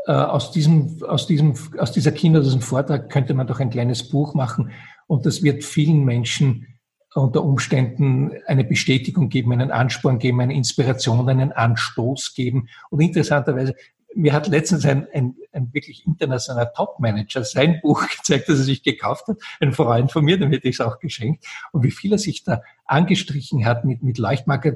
[0.05, 4.09] äh, aus diesem, aus diesem, aus dieser Kinder, diesem Vortrag könnte man doch ein kleines
[4.09, 4.71] Buch machen
[5.07, 6.67] und das wird vielen Menschen
[7.15, 12.69] unter Umständen eine Bestätigung geben, einen Ansporn geben, eine Inspiration, einen Anstoß geben.
[12.89, 13.75] Und interessanterweise
[14.15, 18.83] mir hat letztens ein, ein, ein wirklich internationaler Top-Manager sein Buch gezeigt, das er sich
[18.83, 22.11] gekauft hat, ein Freund von mir, dem hätte ich es auch geschenkt, und wie viel
[22.11, 24.73] er sich da angestrichen hat mit, mit Leuchtmarker.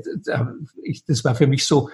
[1.07, 1.89] Das war für mich so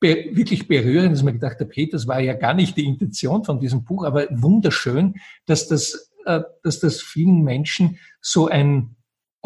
[0.00, 3.44] be wirklich berührend, dass man gedacht habe, hey, das war ja gar nicht die Intention
[3.44, 5.14] von diesem Buch, aber wunderschön,
[5.46, 8.95] dass das, äh, dass das vielen Menschen so ein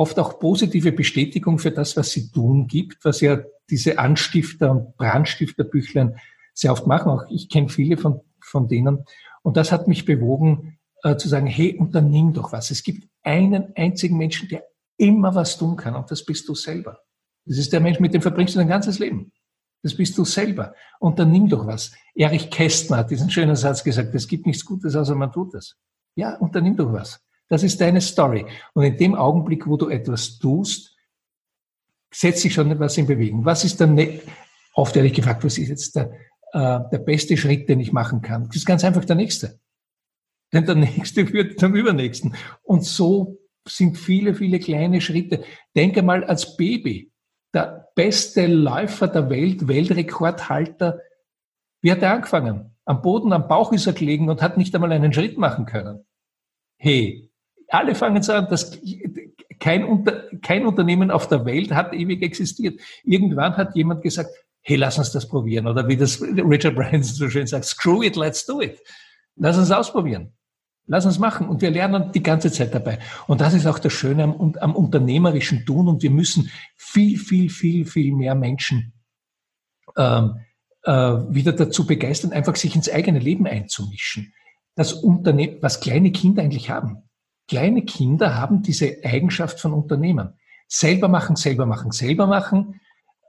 [0.00, 4.96] oft auch positive Bestätigung für das, was sie tun gibt, was ja diese Anstifter und
[4.96, 6.16] Brandstifterbüchlein
[6.54, 7.12] sehr oft machen.
[7.12, 9.04] Auch ich kenne viele von, von denen.
[9.42, 12.70] Und das hat mich bewogen, äh, zu sagen, hey, unternimm doch was.
[12.70, 14.64] Es gibt einen einzigen Menschen, der
[14.96, 17.00] immer was tun kann, und das bist du selber.
[17.44, 19.32] Das ist der Mensch, mit dem verbringst du dein ganzes Leben.
[19.82, 20.74] Das bist du selber.
[20.98, 21.92] Unternimm doch was.
[22.14, 25.76] Erich Kästner hat diesen schönen Satz gesagt, es gibt nichts Gutes, außer man tut es.
[26.16, 27.20] Ja, unternimm doch was.
[27.50, 28.46] Das ist deine Story.
[28.74, 30.96] Und in dem Augenblick, wo du etwas tust,
[32.12, 33.44] setzt sich schon etwas in Bewegung.
[33.44, 34.20] Was ist dann, ne
[34.74, 36.12] oft ehrlich gefragt, was ist jetzt der,
[36.52, 38.46] äh, der beste Schritt, den ich machen kann?
[38.46, 39.58] Das ist ganz einfach der nächste.
[40.52, 42.36] Denn der nächste führt zum übernächsten.
[42.62, 45.42] Und so sind viele, viele kleine Schritte.
[45.74, 47.10] Denke mal als Baby.
[47.52, 51.00] Der beste Läufer der Welt, Weltrekordhalter,
[51.82, 52.76] wie hat er angefangen?
[52.84, 56.04] Am Boden, am Bauch ist er gelegen und hat nicht einmal einen Schritt machen können.
[56.76, 57.29] Hey,
[57.70, 58.78] alle fangen so an, dass
[59.58, 62.80] kein, Unter, kein Unternehmen auf der Welt hat ewig existiert.
[63.04, 64.30] Irgendwann hat jemand gesagt,
[64.62, 65.66] hey, lass uns das probieren.
[65.66, 68.80] Oder wie das Richard Branson so schön sagt, screw it, let's do it.
[69.36, 70.32] Lass uns ausprobieren.
[70.86, 71.48] Lass uns machen.
[71.48, 72.98] Und wir lernen die ganze Zeit dabei.
[73.26, 75.88] Und das ist auch das Schöne am, am unternehmerischen Tun.
[75.88, 78.92] Und wir müssen viel, viel, viel, viel mehr Menschen
[79.96, 80.40] ähm,
[80.82, 84.32] äh, wieder dazu begeistern, einfach sich ins eigene Leben einzumischen.
[84.74, 87.02] Das Unternehmen, was kleine Kinder eigentlich haben.
[87.50, 90.34] Kleine Kinder haben diese Eigenschaft von Unternehmen.
[90.68, 92.80] Selber machen, selber machen, selber machen.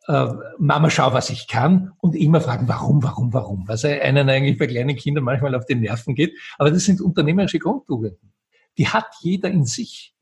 [0.06, 0.28] Äh,
[0.60, 1.94] Mama, schau, was ich kann.
[2.02, 3.68] Und immer fragen, warum, warum, warum.
[3.68, 6.38] Was einen eigentlich bei kleinen Kindern manchmal auf die Nerven geht.
[6.60, 8.32] Aber das sind unternehmerische Grundtugenden.
[8.78, 10.14] Die hat jeder in sich.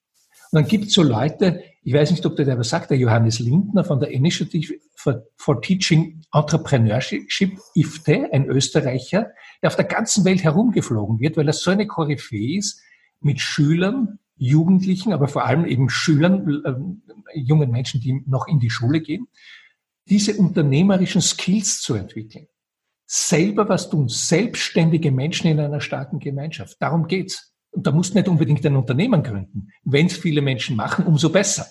[0.50, 3.40] Und dann gibt es so Leute, ich weiß nicht, ob der was sagt, der Johannes
[3.40, 9.32] Lindner von der Initiative for, for Teaching Entrepreneurship, IFTE, ein Österreicher,
[9.62, 12.82] der auf der ganzen Welt herumgeflogen wird, weil er so eine Koryphäe ist,
[13.22, 18.70] mit Schülern, Jugendlichen, aber vor allem eben Schülern, äh, jungen Menschen, die noch in die
[18.70, 19.28] Schule gehen,
[20.08, 22.48] diese unternehmerischen Skills zu entwickeln.
[23.06, 26.78] Selber was tun, selbstständige Menschen in einer starken Gemeinschaft.
[26.80, 27.54] Darum geht's.
[27.72, 29.72] Und da muss nicht unbedingt ein Unternehmen gründen.
[29.84, 31.68] Wenn es viele Menschen machen, umso besser.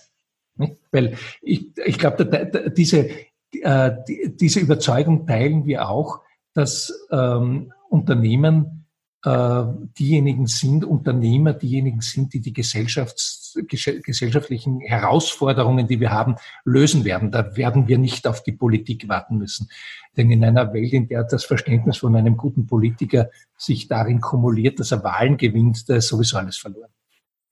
[0.91, 3.09] Weil ich, ich glaube, diese,
[3.53, 6.21] äh, diese Überzeugung teilen wir auch,
[6.55, 8.78] dass ähm, Unternehmen
[9.25, 17.33] diejenigen sind, Unternehmer diejenigen sind, die die Gesellschafts-, gesellschaftlichen Herausforderungen, die wir haben, lösen werden.
[17.33, 19.69] Da werden wir nicht auf die Politik warten müssen.
[20.17, 24.79] Denn in einer Welt, in der das Verständnis von einem guten Politiker sich darin kumuliert,
[24.79, 26.91] dass er Wahlen gewinnt, da ist sowieso alles verloren.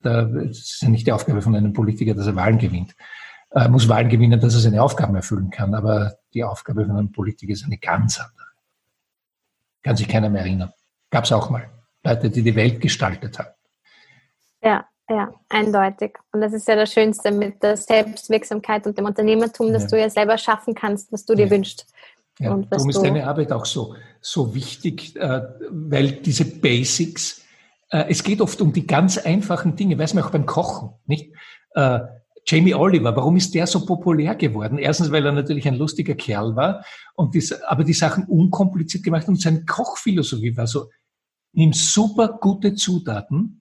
[0.02, 2.94] Da ist ja nicht die Aufgabe von einem Politiker, dass er Wahlen gewinnt.
[3.50, 5.74] Er muss Wahlen gewinnen, dass er seine Aufgaben erfüllen kann.
[5.74, 8.46] Aber die Aufgabe von einem Politiker ist eine ganz andere.
[9.82, 10.72] Kann sich keiner mehr erinnern.
[11.16, 11.70] Gab es auch mal
[12.04, 13.48] Leute, die die Welt gestaltet haben.
[14.62, 16.18] Ja, ja, eindeutig.
[16.30, 19.88] Und das ist ja das Schönste mit der Selbstwirksamkeit und dem Unternehmertum, dass ja.
[19.88, 21.50] du ja selber schaffen kannst, was du dir ja.
[21.50, 21.90] wünschst.
[22.38, 25.40] Ja, und darum ist deine Arbeit auch so, so wichtig, äh,
[25.70, 27.42] weil diese Basics,
[27.88, 31.32] äh, es geht oft um die ganz einfachen Dinge, weiß man auch beim Kochen, nicht?
[31.72, 32.00] Äh,
[32.44, 34.76] Jamie Oliver, warum ist der so populär geworden?
[34.76, 39.26] Erstens, weil er natürlich ein lustiger Kerl war und die, aber die Sachen unkompliziert gemacht
[39.28, 40.90] und seine Kochphilosophie war so,
[41.56, 43.60] nimm super gute Zutaten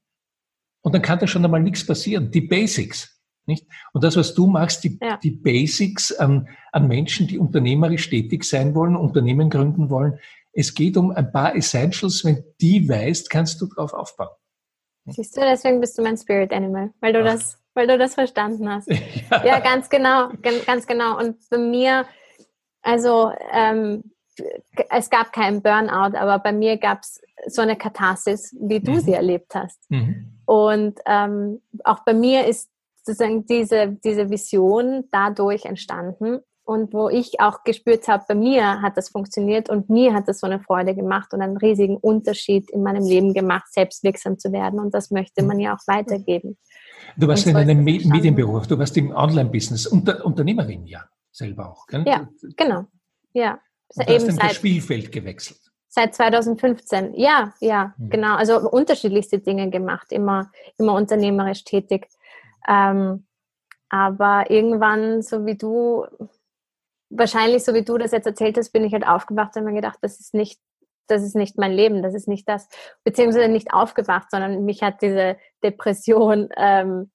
[0.82, 2.30] und dann kann da schon einmal nichts passieren.
[2.32, 3.12] Die Basics.
[3.48, 3.68] Nicht?
[3.94, 5.18] Und das, was du machst, die, ja.
[5.18, 10.20] die Basics an, an Menschen, die unternehmerisch tätig sein wollen, Unternehmen gründen wollen.
[10.52, 12.24] Es geht um ein paar Essentials.
[12.26, 14.30] Wenn die weißt, kannst du drauf aufbauen.
[15.08, 17.26] Siehst du, deswegen bist du mein Spirit Animal, weil du Ach.
[17.26, 18.90] das weil du das verstanden hast.
[19.32, 20.30] Ja, ja ganz genau,
[20.66, 21.18] ganz genau.
[21.18, 22.06] Und bei mir,
[22.82, 24.15] also ähm,
[24.90, 29.00] es gab keinen Burnout, aber bei mir gab es so eine Katharsis, wie du mhm.
[29.00, 29.80] sie erlebt hast.
[29.90, 30.40] Mhm.
[30.46, 32.70] Und ähm, auch bei mir ist
[33.04, 36.40] sozusagen diese, diese Vision dadurch entstanden.
[36.68, 40.40] Und wo ich auch gespürt habe, bei mir hat das funktioniert und mir hat das
[40.40, 44.80] so eine Freude gemacht und einen riesigen Unterschied in meinem Leben gemacht, selbstwirksam zu werden.
[44.80, 46.58] Und das möchte man ja auch weitergeben.
[47.18, 51.86] Du warst in einem Medienberuf, du warst im Online-Business, Unter Unternehmerin ja, selber auch.
[51.86, 52.04] Gell?
[52.08, 52.28] Ja,
[52.58, 52.86] genau.
[53.34, 53.60] Ja.
[53.90, 55.60] Und du hast eben das Spielfeld gewechselt.
[55.88, 58.10] Seit 2015, ja, ja, mhm.
[58.10, 58.36] genau.
[58.36, 62.08] Also unterschiedlichste Dinge gemacht, immer, immer unternehmerisch tätig.
[62.68, 63.26] Ähm,
[63.90, 66.06] aber irgendwann, so wie du,
[67.10, 70.00] wahrscheinlich so wie du das jetzt erzählt hast, bin ich halt aufgewacht und mir gedacht,
[70.02, 70.60] das ist nicht
[71.08, 72.68] das ist nicht mein Leben, das ist nicht das,
[73.04, 77.12] beziehungsweise nicht aufgewacht, sondern mich hat diese Depression ähm,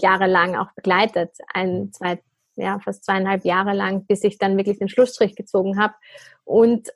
[0.00, 1.30] jahrelang auch begleitet.
[1.52, 2.22] Ein, zwei,
[2.60, 5.94] ja, fast zweieinhalb Jahre lang, bis ich dann wirklich den Schlussstrich gezogen habe.
[6.44, 6.90] Und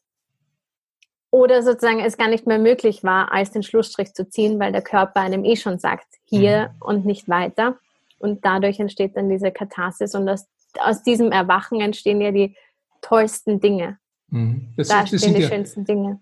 [1.31, 4.83] oder sozusagen es gar nicht mehr möglich war, als den Schlussstrich zu ziehen, weil der
[4.83, 6.83] Körper einem eh schon sagt, hier mhm.
[6.83, 7.77] und nicht weiter.
[8.19, 10.47] Und dadurch entsteht dann diese Katharsis und aus,
[10.79, 12.55] aus diesem Erwachen entstehen ja die
[13.01, 13.99] tollsten Dinge.
[14.29, 14.69] Mhm.
[14.77, 16.21] Das, da stehen die ja, schönsten Dinge.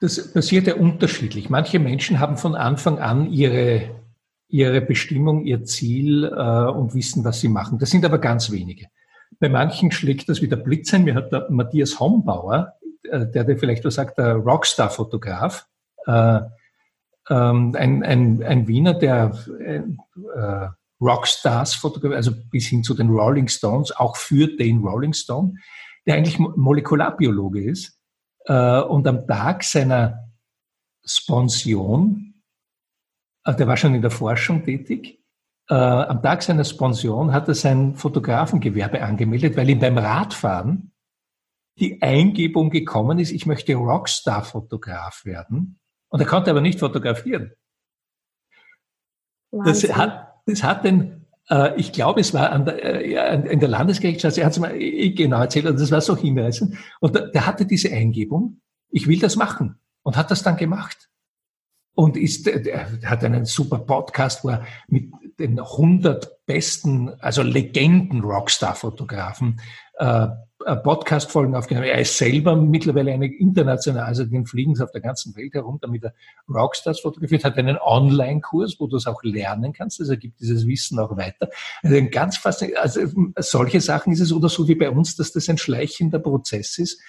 [0.00, 1.50] Das passiert ja unterschiedlich.
[1.50, 3.90] Manche Menschen haben von Anfang an ihre,
[4.48, 7.78] ihre Bestimmung, ihr Ziel äh, und wissen, was sie machen.
[7.78, 8.86] Das sind aber ganz wenige.
[9.38, 11.04] Bei manchen schlägt das wieder Blitz ein.
[11.04, 12.74] Mir hat der Matthias Hombauer,
[13.04, 15.66] äh, der dir vielleicht was sagt, der Rockstar-Fotograf,
[16.06, 16.40] äh,
[17.30, 20.68] ähm, ein, ein, ein Wiener, der äh,
[21.00, 25.54] Rockstars fotografiert, also bis hin zu den Rolling Stones, auch für den Rolling Stone,
[26.06, 27.98] der eigentlich Molekularbiologe ist
[28.46, 30.30] äh, und am Tag seiner
[31.04, 32.27] Sponsion, äh,
[33.56, 35.18] der war schon in der Forschung tätig,
[35.68, 40.92] äh, am Tag seiner Sponsion hat er sein Fotografengewerbe angemeldet, weil ihm beim Radfahren
[41.78, 45.78] die Eingebung gekommen ist, ich möchte Rockstar-Fotograf werden.
[46.08, 47.52] Und er konnte aber nicht fotografieren.
[49.50, 53.68] Das hat, das hat den, äh, ich glaube, es war an der, äh, in der
[53.68, 56.76] Landesgerichtsstraße, er hat es mir eh genau erzählt, und das war so hinreißend.
[57.00, 59.78] Und der, der hatte diese Eingebung, ich will das machen.
[60.02, 61.07] Und hat das dann gemacht.
[61.98, 69.60] Und ist, der hat einen super Podcast, wo er mit den 100 besten, also Legenden-Rockstar-Fotografen
[69.98, 70.28] äh,
[70.64, 71.88] äh, Podcast-Folgen aufgenommen.
[71.88, 75.80] Er ist selber mittlerweile eine international, also den fliegen sie auf der ganzen Welt herum,
[75.80, 76.14] damit er
[76.48, 80.68] Rockstars fotografiert, hat einen Online-Kurs, wo du es auch lernen kannst, also er gibt dieses
[80.68, 81.48] Wissen auch weiter.
[81.82, 83.00] Also ein ganz fast, also
[83.38, 87.00] solche Sachen ist es oder so wie bei uns, dass das ein schleichender Prozess ist,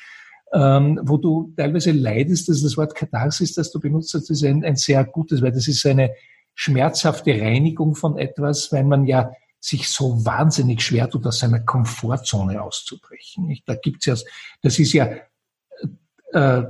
[0.54, 4.64] ähm, wo du teilweise leidest, dass das Wort Katharsis, das du benutzt hast, ist ein,
[4.64, 6.12] ein sehr gutes, weil das ist eine
[6.56, 12.62] schmerzhafte Reinigung von etwas, weil man ja sich so wahnsinnig schwer tut, aus seiner Komfortzone
[12.62, 13.46] auszubrechen.
[13.46, 13.68] Nicht?
[13.68, 14.16] Da gibt's ja,
[14.62, 15.10] das ist ja
[16.34, 16.64] äh,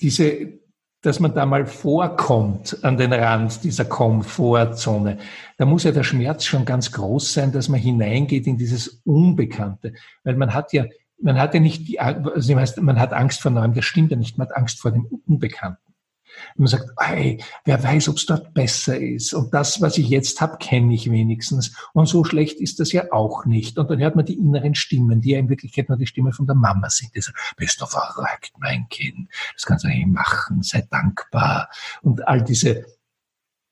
[0.00, 0.60] diese,
[1.02, 5.18] dass man da mal vorkommt an den Rand dieser Komfortzone.
[5.58, 9.94] Da muss ja der Schmerz schon ganz groß sein, dass man hineingeht in dieses Unbekannte,
[10.24, 10.84] weil man hat ja
[11.22, 14.38] man hat ja nicht die, also man hat Angst vor Neuem, das stimmt ja nicht,
[14.38, 15.90] man hat Angst vor dem Unbekannten.
[16.54, 19.34] Und man sagt, hey, wer weiß, ob es dort besser ist.
[19.34, 21.76] Und das, was ich jetzt habe, kenne ich wenigstens.
[21.92, 23.78] Und so schlecht ist das ja auch nicht.
[23.78, 26.46] Und dann hört man die inneren Stimmen, die ja in Wirklichkeit nur die Stimme von
[26.46, 27.14] der Mama sind.
[27.14, 29.28] Die sagt, bist du verrückt, mein Kind.
[29.54, 30.62] Das kannst du nicht machen.
[30.62, 31.68] Sei dankbar.
[32.02, 32.84] Und all diese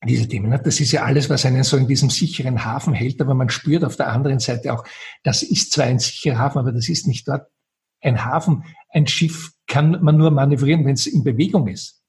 [0.04, 0.50] diese Themen.
[0.50, 3.84] Das ist ja alles, was einen so in diesem sicheren Hafen hält, aber man spürt
[3.84, 4.84] auf der anderen Seite auch,
[5.24, 7.48] das ist zwar ein sicherer Hafen, aber das ist nicht dort
[8.00, 8.64] ein Hafen.
[8.90, 12.02] Ein Schiff kann man nur manövrieren, wenn es in Bewegung ist.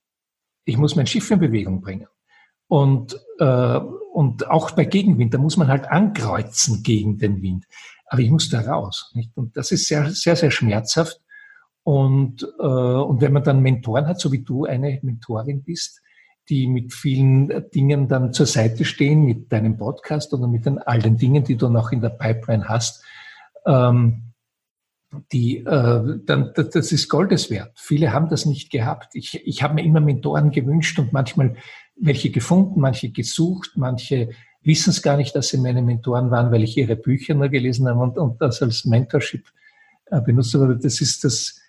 [0.66, 2.08] Ich muss mein Schiff in Bewegung bringen.
[2.68, 3.80] Und, äh,
[4.14, 7.66] und auch bei Gegenwind, da muss man halt ankreuzen gegen den Wind.
[8.06, 9.12] Aber ich muss da raus.
[9.16, 9.32] Nicht?
[9.36, 11.20] Und das ist sehr, sehr, sehr schmerzhaft.
[11.82, 16.02] Und, äh, und wenn man dann Mentoren hat, so wie du eine Mentorin bist,
[16.50, 21.00] die mit vielen Dingen dann zur Seite stehen, mit deinem Podcast oder mit den, all
[21.00, 23.04] den Dingen, die du noch in der Pipeline hast,
[23.66, 24.24] ähm,
[25.32, 27.72] die, äh, dann, das ist Goldes wert.
[27.76, 29.16] Viele haben das nicht gehabt.
[29.16, 31.56] Ich, ich habe mir immer Mentoren gewünscht und manchmal
[31.96, 34.30] welche gefunden, manche gesucht, manche
[34.62, 37.88] wissen es gar nicht, dass sie meine Mentoren waren, weil ich ihre Bücher nur gelesen
[37.88, 39.46] habe und, und das als Mentorship
[40.08, 40.78] äh, benutzt habe.
[40.78, 41.60] Das ist das,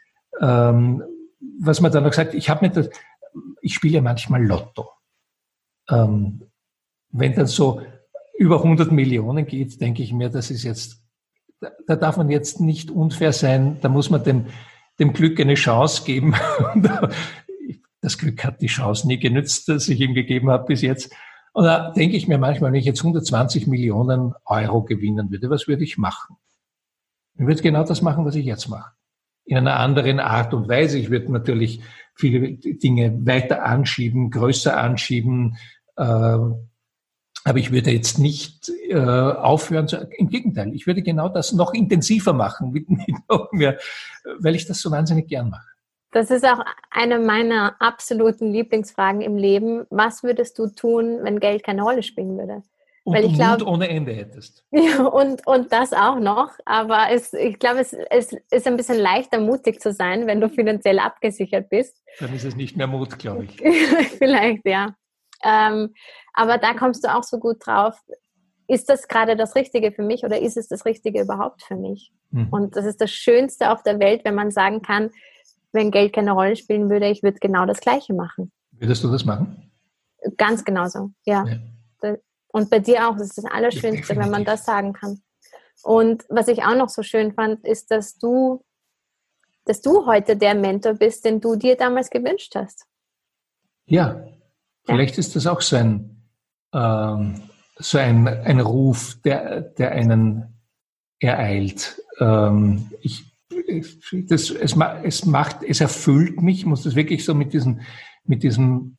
[0.41, 1.03] ähm,
[1.61, 2.35] was man dann noch sagt.
[2.35, 2.91] Ich habe mir das,
[3.71, 4.91] ich spiele manchmal Lotto.
[5.89, 6.43] Ähm,
[7.11, 7.83] wenn dann so
[8.37, 11.01] über 100 Millionen geht, denke ich mir, das ist jetzt
[11.87, 14.47] da darf man jetzt nicht unfair sein, da muss man dem,
[14.99, 16.35] dem Glück eine Chance geben.
[18.01, 21.15] das Glück hat die Chance nie genützt, das ich ihm gegeben habe bis jetzt.
[21.53, 25.69] Und da denke ich mir manchmal, wenn ich jetzt 120 Millionen Euro gewinnen würde, was
[25.69, 26.37] würde ich machen?
[27.35, 28.93] Ich würde genau das machen, was ich jetzt mache.
[29.45, 30.99] In einer anderen Art und Weise.
[30.99, 31.83] Ich würde natürlich
[32.21, 35.57] viele Dinge weiter anschieben, größer anschieben,
[35.97, 36.39] äh,
[37.45, 42.33] aber ich würde jetzt nicht äh, aufhören, im Gegenteil, ich würde genau das noch intensiver
[42.33, 42.89] machen, mit,
[43.53, 43.79] mit
[44.39, 45.67] weil ich das so wahnsinnig gern mache.
[46.13, 46.61] Das ist auch
[46.91, 49.87] eine meiner absoluten Lieblingsfragen im Leben.
[49.91, 52.63] Was würdest du tun, wenn Geld keine Rolle spielen würde?
[53.11, 54.65] Und Weil ich glaube, ohne Ende hättest.
[54.71, 56.53] Ja, und, und das auch noch.
[56.65, 60.49] Aber es, ich glaube, es, es ist ein bisschen leichter, mutig zu sein, wenn du
[60.49, 62.01] finanziell abgesichert bist.
[62.21, 63.57] Dann ist es nicht mehr Mut, glaube ich.
[64.19, 64.95] Vielleicht, ja.
[65.43, 65.93] Ähm,
[66.35, 67.99] aber da kommst du auch so gut drauf.
[68.69, 72.13] Ist das gerade das Richtige für mich oder ist es das Richtige überhaupt für mich?
[72.31, 72.49] Mhm.
[72.51, 75.11] Und das ist das Schönste auf der Welt, wenn man sagen kann,
[75.73, 78.53] wenn Geld keine Rolle spielen würde, ich würde genau das Gleiche machen.
[78.71, 79.71] Würdest du das machen?
[80.37, 81.45] Ganz genauso, ja.
[81.45, 81.57] ja.
[82.53, 85.23] Und bei dir auch, das ist das Allerschönste, wenn man das sagen kann.
[85.83, 88.65] Und was ich auch noch so schön fand, ist, dass du,
[89.65, 92.87] dass du heute der Mentor bist, den du dir damals gewünscht hast.
[93.87, 94.25] Ja,
[94.85, 95.21] vielleicht ja.
[95.21, 96.27] ist das auch so ein,
[96.75, 97.43] ähm,
[97.77, 100.61] so ein, ein Ruf, der, der einen
[101.19, 102.03] ereilt.
[102.19, 103.25] Ähm, ich,
[104.29, 107.81] das, es, es macht, es erfüllt mich, ich muss das wirklich so mit diesem,
[108.25, 108.99] mit diesem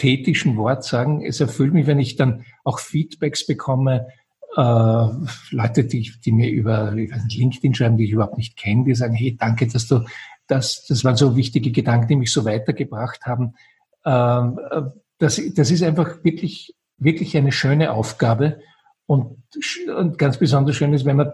[0.00, 4.08] pathetischen Wort sagen, es erfüllt mich, wenn ich dann auch Feedbacks bekomme,
[4.56, 5.06] äh,
[5.50, 9.14] Leute, die, die mir über nicht, LinkedIn schreiben, die ich überhaupt nicht kenne, die sagen,
[9.14, 10.04] hey, danke, dass du,
[10.46, 13.54] das, das waren so wichtige Gedanken, die mich so weitergebracht haben.
[14.04, 14.82] Ähm, äh,
[15.18, 18.60] das, das ist einfach wirklich, wirklich eine schöne Aufgabe.
[19.06, 19.36] Und,
[19.94, 21.32] und ganz besonders schön ist, wenn man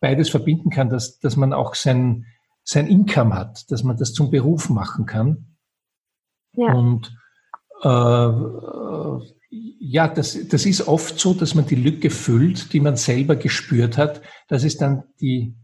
[0.00, 2.26] beides verbinden kann, dass, dass man auch sein,
[2.64, 5.56] sein Income hat, dass man das zum Beruf machen kann.
[6.56, 6.72] Ja.
[6.72, 7.14] Und
[9.50, 13.98] ja, das, das ist oft so, dass man die Lücke füllt, die man selber gespürt
[13.98, 14.20] hat.
[14.48, 15.54] Das ist dann die,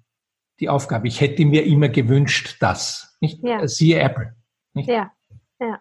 [0.58, 1.08] die Aufgabe.
[1.08, 3.16] Ich hätte mir immer gewünscht, das.
[3.20, 3.42] Nicht?
[3.42, 3.66] Ja.
[3.68, 4.34] Siehe Apple.
[4.74, 4.88] Nicht?
[4.88, 5.12] Ja,
[5.60, 5.78] ja.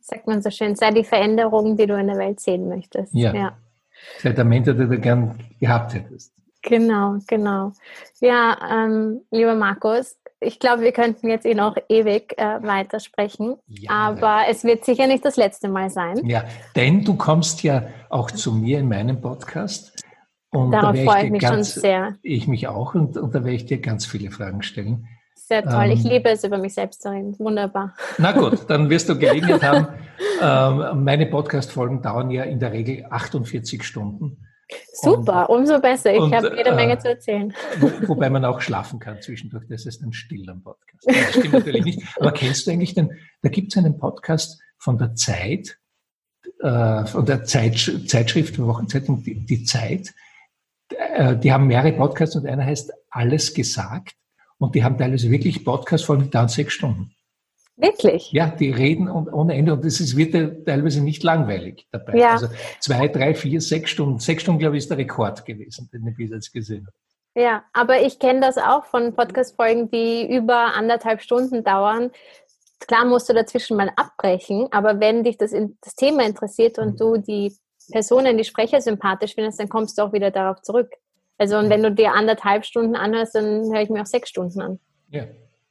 [0.00, 3.14] Sagt man so schön, sei die Veränderung, die du in der Welt sehen möchtest.
[3.14, 3.32] Ja.
[3.32, 3.58] ja.
[4.18, 6.41] Sei der Mentor, den du gern gehabt hättest.
[6.62, 7.72] Genau, genau.
[8.20, 13.90] Ja, ähm, lieber Markus, ich glaube, wir könnten jetzt eh noch ewig äh, weitersprechen, ja.
[13.90, 16.24] aber es wird sicher nicht das letzte Mal sein.
[16.26, 16.44] Ja,
[16.76, 19.92] denn du kommst ja auch zu mir in meinem Podcast.
[20.50, 22.16] Und Darauf da freue ich mich ganz, schon sehr.
[22.22, 25.08] Ich mich auch und, und da werde ich dir ganz viele Fragen stellen.
[25.34, 27.38] Sehr toll, ähm, ich liebe es, über mich selbst zu reden.
[27.38, 27.94] Wunderbar.
[28.18, 29.88] Na gut, dann wirst du Gelegenheit haben.
[30.40, 34.46] Ähm, meine Podcast-Folgen dauern ja in der Regel 48 Stunden.
[34.92, 36.12] Super, und, umso besser.
[36.12, 37.54] Ich habe jede Menge äh, zu erzählen.
[37.80, 39.64] Wo, wobei man auch schlafen kann zwischendurch.
[39.68, 41.06] Das ist ein stiller Podcast.
[41.06, 42.02] Das stimmt natürlich nicht.
[42.18, 43.10] Aber kennst du eigentlich den,
[43.42, 45.78] da gibt es einen Podcast von der Zeit,
[46.60, 50.12] äh, von der Zeit, Zeitschrift, Wochenzeitung, die, die Zeit.
[50.88, 54.14] Äh, die haben mehrere Podcasts und einer heißt Alles gesagt.
[54.58, 57.14] Und die haben teilweise wirklich Podcasts von dauern sechs Stunden.
[57.76, 58.30] Wirklich?
[58.32, 62.18] Ja, die reden und ohne Ende und es ist, wird ja teilweise nicht langweilig dabei.
[62.18, 62.32] Ja.
[62.32, 62.48] Also
[62.80, 64.18] zwei, drei, vier, sechs Stunden.
[64.18, 66.96] Sechs Stunden, glaube ich, ist der Rekord gewesen, den ich bis jetzt gesehen habe.
[67.34, 72.10] Ja, aber ich kenne das auch von Podcast-Folgen, die über anderthalb Stunden dauern.
[72.80, 76.96] Klar musst du dazwischen mal abbrechen, aber wenn dich das, das Thema interessiert und mhm.
[76.96, 77.56] du die
[77.90, 80.90] Personen, die Sprecher sympathisch findest, dann kommst du auch wieder darauf zurück.
[81.38, 84.60] Also und wenn du dir anderthalb Stunden anhörst, dann höre ich mir auch sechs Stunden
[84.60, 84.78] an.
[85.10, 85.24] Ja.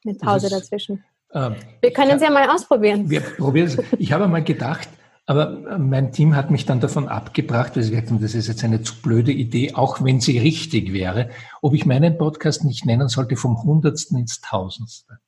[0.04, 1.04] Mit Pause dazwischen.
[1.34, 3.10] Ähm, wir können es ja mal ausprobieren.
[3.10, 3.78] Wir probieren es.
[3.98, 4.90] Ich habe mal gedacht,
[5.26, 8.48] aber äh, mein Team hat mich dann davon abgebracht, weil sie gesagt haben, das ist
[8.48, 11.30] jetzt eine zu blöde Idee, auch wenn sie richtig wäre,
[11.62, 15.20] ob ich meinen Podcast nicht nennen sollte vom Hundertsten ins Tausendste.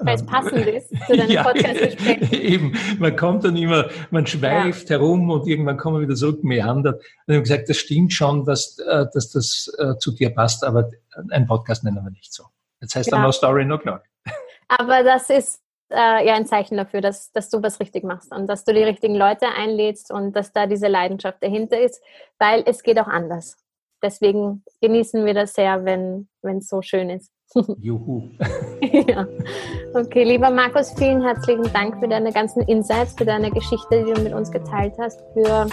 [0.00, 1.96] Weil es ähm, passend ist zu deinem ja, Podcast
[2.32, 4.96] Eben, man kommt dann immer, man schweift ja.
[4.96, 6.96] herum und irgendwann kommen wir wieder zurück, meandert.
[6.96, 10.64] Und ich habe gesagt, das stimmt schon, dass, äh, dass das äh, zu dir passt,
[10.64, 10.90] aber
[11.30, 12.44] ein Podcast nennen wir nicht so.
[12.80, 13.12] Jetzt heißt ja.
[13.12, 14.02] dann No Story, No Clock.
[14.68, 15.60] Aber das ist
[15.90, 18.82] äh, ja ein Zeichen dafür, dass, dass du was richtig machst und dass du die
[18.82, 22.02] richtigen Leute einlädst und dass da diese Leidenschaft dahinter ist,
[22.38, 23.56] weil es geht auch anders.
[24.02, 27.30] Deswegen genießen wir das sehr, wenn es so schön ist.
[27.80, 28.30] Juhu.
[29.08, 29.26] ja.
[29.94, 34.20] Okay, lieber Markus, vielen herzlichen Dank für deine ganzen Insights, für deine Geschichte, die du
[34.22, 35.68] mit uns geteilt hast, für,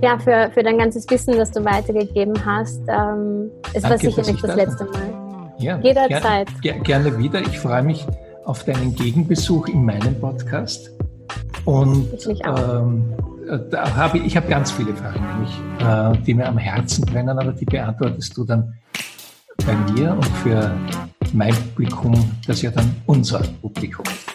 [0.00, 2.80] ja, für, für dein ganzes Wissen, das du weitergegeben hast.
[2.88, 5.21] Ähm, es Danke, war sicher nicht das letzte Mal.
[5.62, 6.48] Ja, Jederzeit.
[6.60, 7.40] Ger gerne wieder.
[7.40, 8.04] Ich freue mich
[8.44, 10.90] auf deinen Gegenbesuch in meinem Podcast.
[11.64, 13.14] Und ich, ähm,
[13.70, 17.38] da habe ich, ich habe ganz viele Fragen, nämlich, äh, die mir am Herzen brennen,
[17.38, 18.74] aber die beantwortest du dann
[19.64, 20.74] bei mir und für
[21.32, 22.14] mein Publikum,
[22.46, 24.31] das ja dann unser Publikum ist.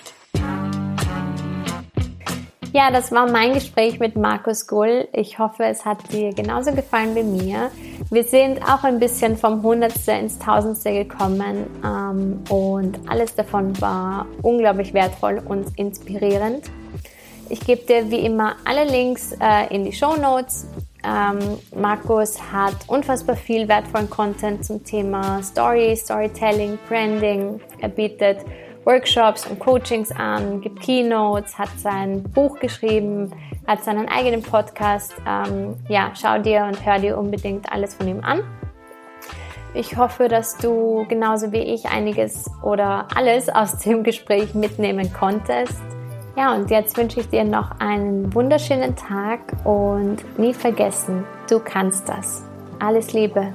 [2.77, 5.07] Ja, das war mein Gespräch mit Markus Gull.
[5.11, 7.71] Ich hoffe, es hat dir genauso gefallen wie mir.
[8.11, 14.27] Wir sind auch ein bisschen vom Hundertste ins Tausendste gekommen ähm, und alles davon war
[14.43, 16.69] unglaublich wertvoll und inspirierend.
[17.49, 20.67] Ich gebe dir wie immer alle Links äh, in die Show Notes.
[21.03, 27.59] Ähm, Markus hat unfassbar viel wertvollen Content zum Thema Story, Storytelling, Branding.
[27.79, 28.37] Er bietet
[28.87, 33.29] Workshops und Coachings an, gibt Keynotes, hat sein Buch geschrieben,
[33.67, 35.13] hat seinen eigenen Podcast.
[35.27, 38.43] Ähm, ja, schau dir und hör dir unbedingt alles von ihm an.
[39.73, 45.81] Ich hoffe, dass du genauso wie ich einiges oder alles aus dem Gespräch mitnehmen konntest.
[46.37, 52.07] Ja, und jetzt wünsche ich dir noch einen wunderschönen Tag und nie vergessen, du kannst
[52.07, 52.41] das.
[52.79, 53.51] Alles Liebe.